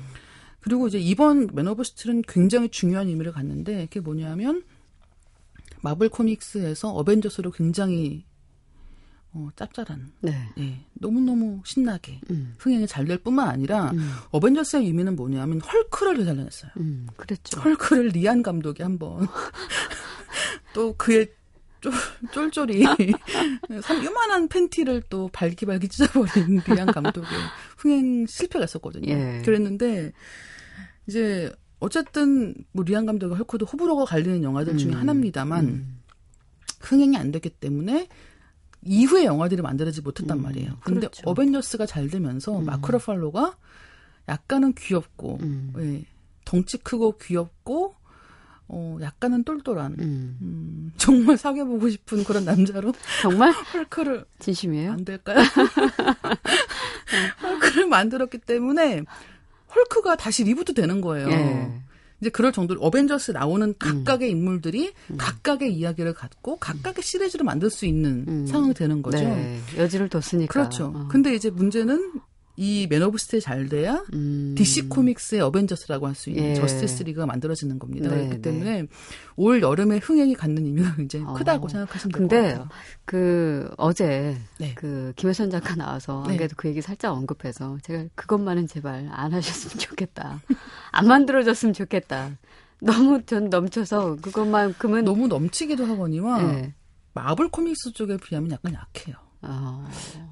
그리고 0.59 0.87
이제 0.87 0.99
이번 0.99 1.47
맨 1.53 1.67
오브 1.67 1.83
스틸은 1.83 2.23
굉장히 2.27 2.69
중요한 2.69 3.07
의미를 3.07 3.31
갖는데 3.31 3.85
그게 3.85 3.99
뭐냐면 3.99 4.63
마블 5.81 6.09
코믹스에서 6.09 6.89
어벤져스로 6.89 7.51
굉장히 7.51 8.25
어, 9.33 9.49
짭짤한 9.55 10.13
네. 10.21 10.49
예, 10.57 10.79
너무너무 10.93 11.61
신나게 11.65 12.21
음. 12.31 12.55
흥행이 12.57 12.87
잘 12.87 13.05
될 13.05 13.17
뿐만 13.19 13.49
아니라 13.49 13.91
음. 13.91 14.11
어벤져스의 14.31 14.85
의미는 14.85 15.15
뭐냐면 15.15 15.61
헐크를 15.61 16.17
되살려냈어요. 16.17 16.71
음. 16.77 17.07
그랬죠. 17.15 17.59
헐크를 17.61 18.07
리안 18.07 18.43
감독이 18.43 18.83
한번 18.83 19.27
또 20.73 20.93
그의 20.97 21.31
쫄, 21.79 21.93
쫄쫄이 22.31 22.83
참 23.83 24.03
요만한 24.03 24.47
팬티를 24.47 25.03
또 25.09 25.29
발기발기 25.31 25.87
찢어버린 25.89 26.61
리안 26.67 26.87
감독의 26.87 27.29
흥행 27.77 28.25
실패가 28.25 28.65
있었거든요. 28.65 29.11
예. 29.13 29.41
그랬는데 29.45 30.11
이제 31.05 31.51
어쨌든 31.79 32.55
뭐 32.71 32.83
리안 32.83 33.05
감독의 33.05 33.37
헐크도 33.37 33.65
호불호가 33.67 34.05
갈리는 34.05 34.43
영화들 34.43 34.77
중에 34.77 34.91
음. 34.91 34.97
하나입니다만 34.97 35.65
음. 35.65 35.99
흥행이 36.81 37.15
안 37.17 37.31
됐기 37.31 37.49
때문에 37.51 38.07
이후에 38.83 39.25
영화들이 39.25 39.61
만들어지지 39.61 40.01
못했단 40.01 40.37
음, 40.37 40.43
말이에요. 40.43 40.77
근데 40.81 41.01
그렇죠. 41.01 41.23
어벤져스가 41.25 41.85
잘 41.85 42.09
되면서 42.09 42.59
음. 42.59 42.65
마크 42.65 42.91
러팔로가 42.91 43.57
약간은 44.29 44.73
귀엽고 44.73 45.39
음. 45.41 45.73
예, 45.77 46.05
덩치 46.45 46.77
크고 46.77 47.17
귀엽고 47.17 47.95
어 48.69 48.97
약간은 49.01 49.43
똘똘한 49.43 49.93
음. 49.99 50.37
음, 50.41 50.93
정말 50.97 51.37
사귀어 51.37 51.65
보고 51.65 51.89
싶은 51.89 52.23
그런 52.23 52.45
남자로 52.45 52.93
정말 53.21 53.51
헐크를 53.73 54.25
진심이에요? 54.39 54.91
안 54.91 55.05
될까요? 55.05 55.37
헐크를 57.41 57.87
만들었기 57.87 58.39
때문에 58.39 59.03
헐크가 59.73 60.17
다시 60.17 60.43
reboot 60.43 60.73
되는 60.73 61.01
거예요. 61.01 61.29
예. 61.29 61.81
이제 62.19 62.29
그럴 62.29 62.51
정도로 62.51 62.81
어벤져스 62.81 63.31
나오는 63.31 63.75
각각의 63.77 64.31
인물들이 64.31 64.93
음. 65.11 65.17
각각의 65.17 65.73
이야기를 65.73 66.13
갖고 66.13 66.57
각각의 66.57 67.03
시리즈를 67.03 67.43
만들 67.43 67.69
수 67.69 67.85
있는 67.85 68.25
음. 68.27 68.47
상황이 68.47 68.73
되는 68.73 69.01
거죠. 69.01 69.19
네. 69.19 69.59
여지를 69.77 70.09
뒀으니까. 70.09 70.51
그렇죠. 70.51 70.93
어. 70.95 71.07
근데 71.09 71.35
이제 71.35 71.49
문제는 71.49 72.13
이 72.57 72.87
맨 72.89 73.03
오브 73.03 73.17
스틸이 73.19 73.39
잘 73.39 73.69
돼야 73.69 74.03
음. 74.13 74.55
DC 74.57 74.89
코믹스의 74.89 75.41
어벤져스라고 75.41 76.07
할 76.07 76.15
수 76.15 76.31
있는 76.31 76.43
예. 76.43 76.53
저스티스 76.55 77.03
리그가 77.03 77.27
만들어지는 77.27 77.77
겁니다. 77.77 78.09
네, 78.09 78.15
그렇기 78.15 78.35
네. 78.37 78.41
때문에 78.41 78.87
올 79.35 79.61
여름에 79.61 79.97
흥행이 79.99 80.33
갖는 80.33 80.65
의미가 80.65 80.95
굉장히 80.95 81.25
어. 81.25 81.33
크다고 81.33 81.67
생각하시면 81.69 82.11
될것 82.11 82.29
근데 82.29 82.51
같아요. 82.53 82.69
그 83.05 83.69
어제 83.77 84.35
네. 84.57 84.73
그 84.73 85.13
김혜선 85.15 85.51
작가 85.51 85.75
나와서 85.75 86.23
안 86.23 86.31
네. 86.31 86.37
그래도 86.37 86.55
그 86.57 86.67
얘기 86.67 86.81
살짝 86.81 87.13
언급해서 87.13 87.77
제가 87.83 88.05
그것만은 88.15 88.67
제발 88.67 89.07
안 89.11 89.33
하셨으면 89.33 89.77
좋겠다. 89.77 90.41
안 90.91 91.07
만들어졌으면 91.07 91.73
좋겠다. 91.73 92.31
너무 92.81 93.23
전 93.25 93.49
넘쳐서 93.49 94.15
그것만큼은 94.17 95.05
너무 95.05 95.27
넘치기도 95.27 95.85
하거니와 95.85 96.41
네. 96.41 96.73
마블 97.13 97.49
코믹스 97.49 97.93
쪽에 97.93 98.17
비하면 98.17 98.51
약간 98.51 98.73
약해요. 98.73 99.15
어, 99.47 99.87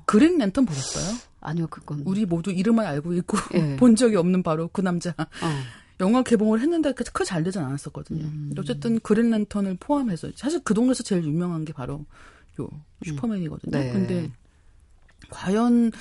그린 0.05 0.37
랜턴 0.37 0.65
보셨어요? 0.65 1.17
아니요 1.41 1.67
그건 1.67 2.03
우리 2.05 2.25
모두 2.25 2.51
이름을 2.51 2.85
알고 2.85 3.13
있고 3.13 3.37
예. 3.53 3.75
본 3.77 3.95
적이 3.95 4.17
없는 4.17 4.43
바로 4.43 4.69
그 4.71 4.81
남자. 4.81 5.11
어, 5.17 5.25
영화 6.01 6.23
개봉을 6.23 6.59
했는데 6.59 6.91
크게 6.93 7.23
잘 7.23 7.43
되진 7.43 7.61
않았었거든요. 7.61 8.23
음. 8.23 8.51
어쨌든 8.57 8.99
그린 8.99 9.31
랜턴을 9.31 9.77
포함해서 9.79 10.29
사실 10.35 10.59
그 10.63 10.73
동네에서 10.73 11.03
제일 11.03 11.23
유명한 11.23 11.63
게 11.63 11.71
바로 11.71 12.05
요 12.59 12.69
슈퍼맨이거든요. 13.03 13.71
네. 13.71 13.93
근데 13.93 14.31
과연 15.29 15.91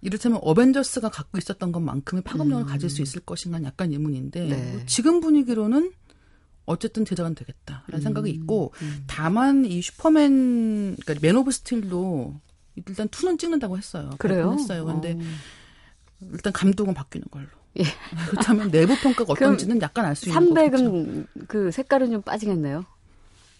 이를테면 0.00 0.38
어벤져스가 0.42 1.08
갖고 1.08 1.38
있었던 1.38 1.72
것만큼의 1.72 2.22
파급력을 2.22 2.64
음. 2.64 2.66
가질 2.66 2.88
수 2.88 3.02
있을 3.02 3.20
것인가 3.20 3.60
약간 3.64 3.90
의문인데 3.90 4.46
네. 4.46 4.72
뭐 4.72 4.80
지금 4.86 5.20
분위기로는 5.20 5.92
어쨌든 6.68 7.04
제작은 7.04 7.34
되겠다라는 7.34 8.00
생각이 8.00 8.30
있고 8.30 8.72
음. 8.82 9.04
다만 9.06 9.64
이 9.64 9.80
슈퍼맨 9.82 10.96
그러니까 11.00 11.14
맨 11.26 11.36
오브 11.36 11.50
스틸도 11.50 12.40
일단 12.86 13.08
two는 13.08 13.38
찍는다고 13.38 13.76
했어요. 13.76 14.10
그래요? 14.18 14.52
했어요. 14.52 14.84
근데 14.84 15.12
어. 15.12 16.28
일단 16.32 16.52
감독은 16.52 16.94
바뀌는 16.94 17.26
걸로. 17.30 17.46
예. 17.78 17.82
그렇다면 18.30 18.70
내부 18.70 18.96
평가가 18.96 19.32
어떤지는 19.32 19.80
약간 19.82 20.04
알 20.04 20.14
수 20.14 20.28
있는 20.28 20.54
거죠. 20.54 20.54
300은 20.54 21.26
그 21.48 21.70
색깔은 21.70 22.10
좀 22.10 22.22
빠지겠네요. 22.22 22.84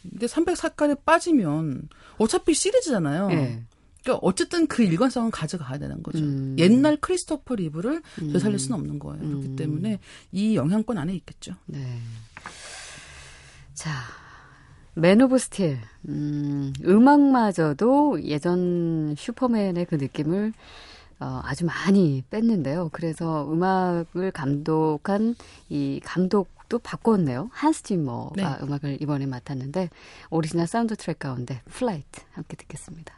근데 0.03 0.27
300 0.27 0.57
색깔이 0.57 0.95
빠지면 1.05 1.89
어차피 2.19 2.55
시리즈잖아요. 2.55 3.29
예. 3.33 3.63
그러니까 4.03 4.21
어쨌든 4.23 4.67
그 4.67 4.83
일관성은 4.83 5.31
가져가야 5.31 5.79
되는 5.79 6.03
거죠. 6.03 6.19
음. 6.21 6.57
옛날 6.59 6.97
크리스토퍼 6.97 7.57
리브를 7.57 8.01
음. 8.23 8.33
되살릴 8.33 8.59
수는 8.59 8.79
없는 8.79 8.99
거예요. 8.99 9.23
그렇기 9.23 9.49
음. 9.49 9.57
때문에 9.57 9.99
이 10.33 10.57
영향권 10.57 10.97
안에 10.97 11.15
있겠죠. 11.17 11.55
네. 11.67 11.99
자, 13.79 13.93
맨 14.95 15.21
오브 15.21 15.39
스틸. 15.39 15.79
음, 16.09 16.73
음악마저도 16.85 18.25
예전 18.25 19.15
슈퍼맨의 19.17 19.85
그 19.85 19.95
느낌을 19.95 20.53
어, 21.21 21.41
아주 21.45 21.65
많이 21.65 22.25
뺐는데요. 22.29 22.89
그래서 22.91 23.49
음악을 23.49 24.33
감독한 24.33 25.37
이 25.69 26.01
감독도 26.03 26.81
바꿨네요. 26.81 27.51
한스 27.53 27.85
짐머가 27.85 28.33
네. 28.35 28.65
음악을 28.65 29.01
이번에 29.01 29.27
맡았는데 29.27 29.91
오리지널 30.31 30.67
사운드 30.67 30.97
트랙 30.97 31.21
가운데 31.21 31.63
플라이트 31.67 32.23
함께 32.33 32.57
듣겠습니다. 32.57 33.18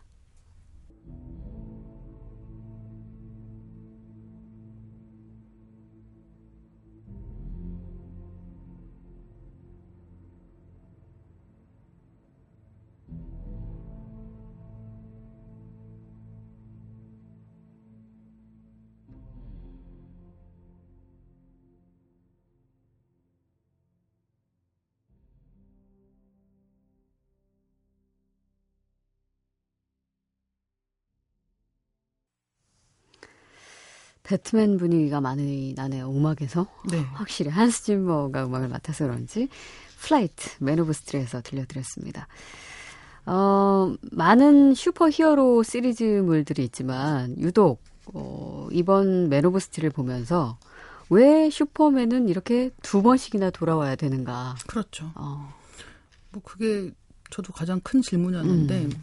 배트맨 34.30 34.76
분위기가 34.76 35.20
많이 35.20 35.74
나네요. 35.74 36.08
음악에서. 36.08 36.68
네. 36.88 37.00
확실히 37.14 37.50
한스 37.50 37.82
짐머가 37.82 38.46
음악을 38.46 38.68
맡아서 38.68 39.04
그런지 39.04 39.48
플라이트 39.98 40.50
맨 40.60 40.78
오브 40.78 40.92
스틸에서 40.92 41.42
들려드렸습니다. 41.42 42.28
어, 43.26 43.92
많은 44.12 44.74
슈퍼 44.74 45.10
히어로 45.10 45.64
시리즈물들이 45.64 46.62
있지만 46.64 47.36
유독 47.38 47.82
어, 48.14 48.68
이번 48.70 49.28
맨 49.28 49.44
오브 49.44 49.58
스틸을 49.58 49.90
보면서 49.90 50.58
왜 51.08 51.50
슈퍼맨은 51.50 52.28
이렇게 52.28 52.70
두 52.82 53.02
번씩이나 53.02 53.50
돌아와야 53.50 53.96
되는가? 53.96 54.54
그렇죠. 54.68 55.10
어, 55.16 55.52
뭐 56.30 56.40
그게 56.44 56.92
저도 57.30 57.52
가장 57.52 57.80
큰 57.80 58.00
질문이었는데 58.00 58.84
음. 58.84 59.02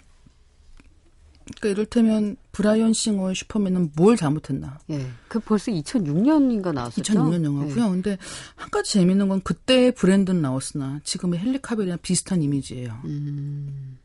그러니까 1.55 1.69
이를테면 1.69 2.35
브라이언 2.51 2.93
싱어의 2.93 3.35
슈퍼맨은 3.35 3.91
뭘 3.95 4.17
잘못했나? 4.17 4.79
예, 4.89 5.07
그 5.27 5.39
벌써 5.39 5.71
2006년인가 5.71 6.73
나왔었죠. 6.73 7.13
2006년 7.13 7.43
영화고요. 7.45 7.85
예. 7.85 7.89
근데 7.89 8.17
한 8.55 8.69
가지 8.69 8.93
재밌는 8.93 9.29
건 9.29 9.41
그때의 9.41 9.93
브랜든 9.93 10.41
라우스나 10.41 10.99
지금의 11.03 11.39
헨리 11.39 11.61
카빌이랑 11.61 11.99
비슷한 12.01 12.41
이미지예요. 12.41 13.01
음, 13.05 13.97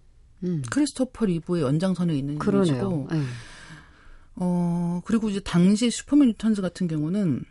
음, 0.45 0.63
크리스토퍼 0.71 1.27
리브의 1.27 1.63
연장선에 1.63 2.15
있는 2.15 2.39
그러네요. 2.39 2.75
이미지고 2.75 3.09
예. 3.13 3.23
어, 4.37 5.03
그리고 5.05 5.29
이제 5.29 5.41
당시 5.41 5.91
슈퍼맨 5.91 6.29
리턴즈 6.29 6.63
같은 6.63 6.89
경우는 6.89 7.45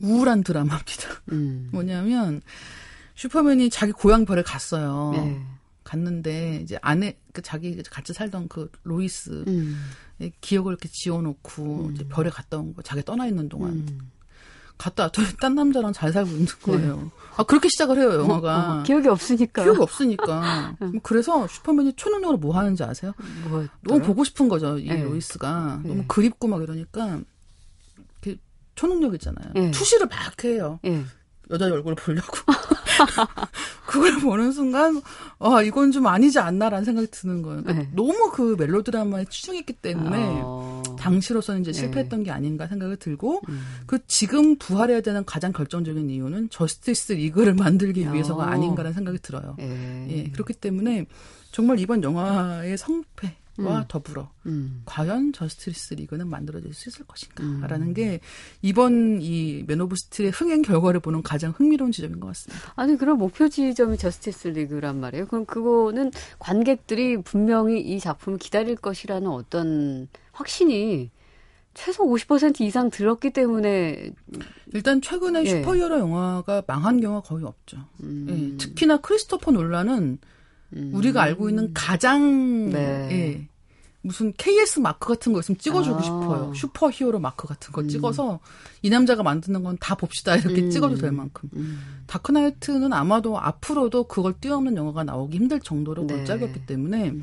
우울한 0.00 0.42
드라마입니다. 0.44 1.22
음, 1.32 1.68
뭐냐면 1.72 2.42
슈퍼맨이 3.14 3.70
자기 3.70 3.92
고향 3.92 4.24
별에 4.24 4.42
갔어요. 4.42 5.12
예. 5.16 5.57
갔는데 5.88 6.60
이제 6.62 6.78
아내 6.82 7.16
그 7.32 7.40
자기 7.40 7.82
같이 7.82 8.12
살던 8.12 8.48
그 8.48 8.70
로이스 8.82 9.44
음, 9.46 9.80
의 10.20 10.32
기억을 10.42 10.72
이렇게 10.72 10.88
지워놓고 10.92 11.92
이제 11.94 12.04
별에 12.08 12.28
갔다 12.28 12.58
온 12.58 12.74
거 12.74 12.82
자기 12.82 13.02
떠나 13.02 13.26
있는 13.26 13.48
동안 13.48 13.70
음, 13.72 14.10
갔다 14.76 15.04
왔더니 15.04 15.28
딴 15.40 15.54
남자랑 15.54 15.92
잘 15.94 16.12
살고 16.12 16.30
있는 16.30 16.46
거예요. 16.62 16.96
네. 16.96 17.10
아 17.36 17.42
그렇게 17.44 17.68
시작을 17.68 17.98
해요 17.98 18.12
영화가. 18.14 18.80
어, 18.80 18.82
기억이 18.82 19.08
없으니까. 19.08 19.62
기억이 19.64 19.80
없으니까. 19.80 20.76
그래서 21.02 21.46
슈퍼맨이 21.48 21.94
초능력으로 21.96 22.36
뭐 22.38 22.54
하는지 22.56 22.82
아세요? 22.84 23.12
뭐 23.48 23.66
너무 23.82 24.02
보고 24.02 24.24
싶은 24.24 24.48
거죠 24.48 24.78
이 24.78 24.88
네. 24.88 25.02
로이스가 25.02 25.80
너무 25.84 26.04
그립고 26.06 26.48
막 26.48 26.62
이러니까 26.62 27.20
초능력 28.74 29.12
있잖아요. 29.14 29.50
예. 29.56 29.70
투시를 29.72 30.06
막 30.06 30.44
해요. 30.44 30.78
예. 30.84 31.04
여자 31.50 31.66
얼굴을 31.66 31.96
보려고. 31.96 32.36
그걸 33.86 34.18
보는 34.20 34.52
순간, 34.52 35.00
아, 35.38 35.62
이건 35.62 35.92
좀 35.92 36.06
아니지 36.06 36.38
않나라는 36.38 36.84
생각이 36.84 37.08
드는 37.10 37.42
거예요. 37.42 37.62
그러니까 37.62 37.84
네. 37.84 37.90
너무 37.94 38.30
그 38.32 38.54
멜로드라마에 38.58 39.24
치중했기 39.30 39.74
때문에, 39.74 40.40
어... 40.42 40.82
당시로서는 40.98 41.62
이제 41.62 41.72
네. 41.72 41.78
실패했던 41.78 42.20
네. 42.20 42.24
게 42.26 42.30
아닌가 42.30 42.66
생각이 42.66 42.96
들고, 42.98 43.40
음. 43.48 43.62
그 43.86 43.98
지금 44.06 44.56
부활해야 44.56 45.00
되는 45.00 45.24
가장 45.24 45.52
결정적인 45.52 46.10
이유는 46.10 46.50
저스티스 46.50 47.14
리그를 47.14 47.54
만들기 47.54 48.12
위해서가 48.12 48.44
어... 48.44 48.46
아닌가라는 48.46 48.92
생각이 48.94 49.18
들어요. 49.20 49.56
예. 49.60 50.06
예. 50.10 50.30
그렇기 50.30 50.54
때문에, 50.54 51.06
정말 51.50 51.78
이번 51.80 52.02
영화의 52.02 52.76
성패, 52.76 53.36
와 53.58 53.80
음. 53.80 53.84
더불어 53.88 54.30
음. 54.46 54.82
과연 54.84 55.32
저스티스 55.32 55.94
리그는 55.94 56.28
만들어질 56.28 56.72
수 56.72 56.88
있을 56.88 57.04
것인가라는 57.06 57.88
음. 57.88 57.94
게 57.94 58.20
이번 58.62 59.18
이 59.20 59.64
맨오브 59.66 59.96
스틸의 59.96 60.30
흥행 60.30 60.62
결과를 60.62 61.00
보는 61.00 61.22
가장 61.22 61.52
흥미로운 61.56 61.90
지점인 61.90 62.20
것 62.20 62.28
같습니다. 62.28 62.72
아니 62.76 62.96
그럼 62.96 63.18
목표 63.18 63.48
지점이 63.48 63.98
저스티스 63.98 64.48
리그란 64.48 65.00
말이에요. 65.00 65.26
그럼 65.26 65.44
그거는 65.44 66.12
관객들이 66.38 67.20
분명히 67.20 67.80
이 67.80 67.98
작품을 67.98 68.38
기다릴 68.38 68.76
것이라는 68.76 69.28
어떤 69.28 70.08
확신이 70.30 71.10
최소 71.74 72.04
50% 72.04 72.60
이상 72.60 72.90
들었기 72.90 73.30
때문에 73.30 74.10
일단 74.72 75.00
최근에 75.00 75.44
예. 75.44 75.46
슈퍼히어로 75.46 75.98
영화가 75.98 76.62
망한 76.66 77.00
경우가 77.00 77.28
거의 77.28 77.44
없죠. 77.44 77.78
음. 78.02 78.26
예. 78.28 78.56
특히나 78.56 78.98
크리스토퍼 78.98 79.50
놀란은 79.50 80.18
음. 80.76 80.90
우리가 80.94 81.22
알고 81.22 81.48
있는 81.48 81.72
가장 81.74 82.70
네. 82.70 83.08
예, 83.10 83.48
무슨 84.02 84.32
KS 84.36 84.80
마크 84.80 85.08
같은 85.08 85.32
거 85.32 85.40
있으면 85.40 85.58
찍어주고 85.58 85.96
아. 85.98 86.02
싶어요. 86.02 86.52
슈퍼 86.54 86.90
히어로 86.90 87.18
마크 87.20 87.48
같은 87.48 87.72
거 87.72 87.80
음. 87.82 87.88
찍어서 87.88 88.40
이 88.82 88.90
남자가 88.90 89.22
만드는 89.22 89.62
건 89.62 89.76
다 89.80 89.94
봅시다 89.94 90.36
이렇게 90.36 90.62
음. 90.62 90.70
찍어도 90.70 90.96
될 90.96 91.12
만큼. 91.12 91.48
음. 91.56 91.80
다크나이트는 92.06 92.92
아마도 92.92 93.38
앞으로도 93.38 94.04
그걸 94.04 94.34
뛰어넘는 94.40 94.76
영화가 94.76 95.04
나오기 95.04 95.36
힘들 95.36 95.60
정도로 95.60 96.06
네. 96.06 96.14
걸작이었기 96.16 96.66
때문에 96.66 97.10
음. 97.10 97.22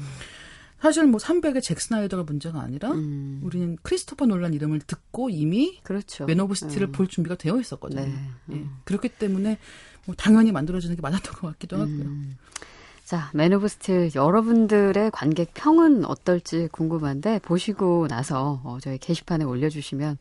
사실 0.81 1.05
뭐 1.07 1.19
300의 1.19 1.63
잭 1.63 1.79
스나이더가 1.79 2.23
문제가 2.23 2.61
아니라 2.61 2.91
음. 2.91 3.39
우리는 3.43 3.77
크리스토퍼 3.81 4.25
놀란 4.27 4.53
이름을 4.53 4.79
듣고 4.81 5.29
이미 5.29 5.79
그렇죠. 5.83 6.25
맨 6.25 6.39
오브 6.39 6.53
스틸을 6.55 6.89
음. 6.89 6.91
볼 6.91 7.07
준비가 7.07 7.35
되어 7.35 7.59
있었거든요. 7.59 8.01
네. 8.01 8.29
예. 8.51 8.65
그렇기 8.83 9.09
때문에 9.09 9.57
뭐 10.05 10.13
당연히 10.15 10.51
만들어지는 10.51 10.95
게 10.95 11.01
맞았던 11.01 11.33
것 11.35 11.47
같기도 11.53 11.77
하고요. 11.77 12.05
자, 13.05 13.29
맨 13.35 13.53
오브 13.53 13.67
스틸 13.67 14.11
여러분들의 14.15 15.11
관객 15.11 15.51
평은 15.53 16.05
어떨지 16.05 16.67
궁금한데 16.71 17.37
보시고 17.43 18.07
나서 18.07 18.61
어, 18.63 18.79
저희 18.81 18.97
게시판에 18.97 19.45
올려주시면 19.45 20.17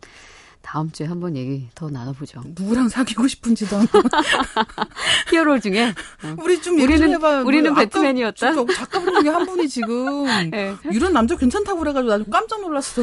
다음 0.60 0.90
주에 0.92 1.06
한번 1.06 1.34
얘기 1.34 1.68
더 1.74 1.88
나눠보죠. 1.88 2.42
누구랑 2.44 2.90
사귀고 2.90 3.26
싶은지도 3.26 3.76
히어로 5.32 5.60
중에 5.60 5.88
어. 6.24 6.36
우리 6.42 6.60
좀 6.60 6.78
우리는 6.78 7.10
해봐. 7.14 7.42
우리는 7.42 7.72
뭐 7.72 7.80
배트맨이었다. 7.82 8.52
작가분 8.74 9.22
중에 9.22 9.30
한 9.32 9.46
분이 9.46 9.66
지금 9.70 10.24
네. 10.50 10.74
이런 10.92 11.14
남자 11.14 11.36
괜찮다고 11.36 11.78
그래가지고 11.78 12.10
나도 12.10 12.30
깜짝 12.30 12.60
놀랐어. 12.60 13.02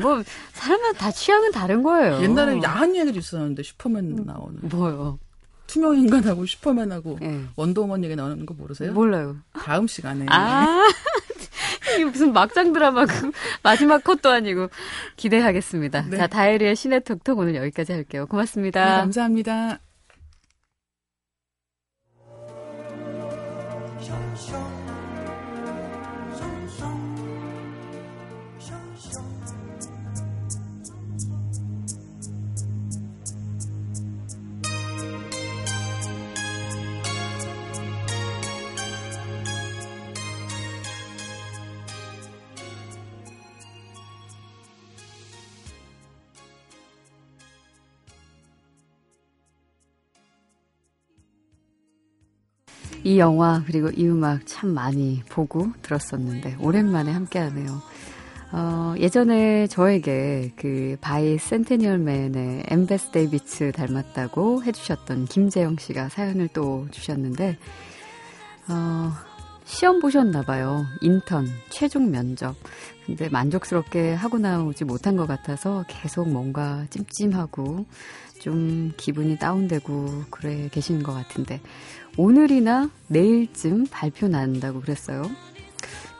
뭐 0.00 0.22
사람마다 0.52 0.98
다 0.98 1.10
취향은 1.10 1.50
다른 1.50 1.82
거예요. 1.82 2.22
옛날에 2.22 2.60
야한 2.62 2.94
얘기도 2.94 3.18
있었는데 3.18 3.64
슈퍼맨 3.64 4.22
나오는. 4.24 4.60
뭐요? 4.62 5.18
투명 5.66 5.96
인간하고 5.96 6.46
슈퍼맨 6.46 6.92
하고 6.92 7.18
네. 7.20 7.42
원더우먼 7.56 8.04
얘기 8.04 8.16
나오는 8.16 8.44
거 8.46 8.54
모르세요? 8.54 8.92
몰라요. 8.92 9.36
다음 9.52 9.86
시간에. 9.86 10.26
아. 10.28 10.86
이게 11.94 12.04
무슨 12.04 12.32
막장 12.32 12.72
드라마 12.72 13.06
그 13.06 13.30
마지막 13.62 14.02
컷도 14.02 14.30
아니고 14.30 14.68
기대하겠습니다. 15.16 16.06
네. 16.10 16.16
자, 16.16 16.26
다이리의 16.26 16.76
시네 16.76 17.00
톡톡 17.00 17.38
오늘 17.38 17.54
여기까지 17.54 17.92
할게요. 17.92 18.26
고맙습니다. 18.26 18.84
네, 18.84 18.90
감사합니다. 19.02 19.80
이 53.06 53.20
영화 53.20 53.62
그리고 53.64 53.88
이 53.90 54.04
음악 54.08 54.40
참 54.46 54.70
많이 54.70 55.22
보고 55.28 55.68
들었었는데 55.82 56.56
오랜만에 56.58 57.12
함께하네요. 57.12 57.80
어, 58.50 58.94
예전에 58.98 59.68
저에게 59.68 60.52
그 60.56 60.96
바이센테니얼 61.00 61.38
맨의 61.38 62.64
엠베스 62.66 63.12
데이비츠 63.12 63.70
닮았다고 63.70 64.64
해주셨던 64.64 65.26
김재영 65.26 65.76
씨가 65.76 66.08
사연을 66.08 66.48
또 66.48 66.88
주셨는데 66.90 67.58
어, 68.70 69.12
시험 69.64 70.00
보셨나봐요. 70.00 70.84
인턴 71.00 71.46
최종 71.70 72.10
면접. 72.10 72.56
근데 73.04 73.28
만족스럽게 73.28 74.14
하고 74.14 74.38
나오지 74.38 74.84
못한 74.84 75.16
것 75.16 75.28
같아서 75.28 75.84
계속 75.86 76.28
뭔가 76.28 76.84
찜찜하고 76.90 77.86
좀 78.40 78.92
기분이 78.96 79.38
다운되고 79.38 80.24
그래 80.30 80.68
계시는 80.72 81.02
것 81.02 81.12
같은데 81.12 81.60
오늘이나 82.16 82.90
내일쯤 83.08 83.86
발표 83.90 84.28
난다고 84.28 84.80
그랬어요. 84.80 85.22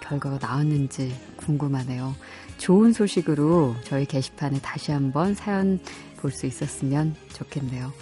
결과가 0.01 0.39
나왔는지 0.41 1.15
궁금하네요. 1.37 2.15
좋은 2.59 2.93
소식으로 2.93 3.75
저희 3.85 4.05
게시판에 4.05 4.61
다시 4.61 4.93
한번 4.93 5.35
사연 5.35 5.81
볼 6.19 6.31
수 6.31 6.47
있었으면 6.47 7.15
좋겠네요. 7.33 7.93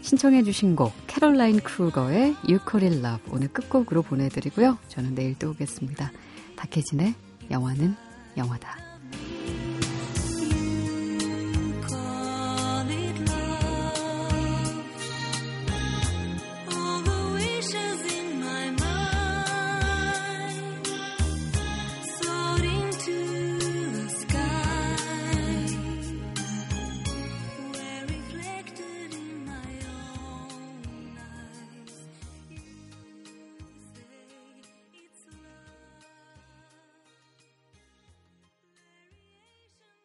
신청해 0.00 0.42
주신 0.44 0.76
곡 0.76 0.92
캐롤라인 1.06 1.60
크루거의 1.60 2.36
You 2.44 2.58
Call 2.70 2.86
It 2.86 2.98
Love 3.04 3.32
오늘 3.32 3.48
끝곡으로 3.48 4.02
보내드리고요. 4.02 4.78
저는 4.88 5.14
내일 5.14 5.34
또 5.38 5.50
오겠습니다. 5.50 6.12
박혜진의 6.56 7.14
영화는 7.50 7.94
영화다. 8.36 8.83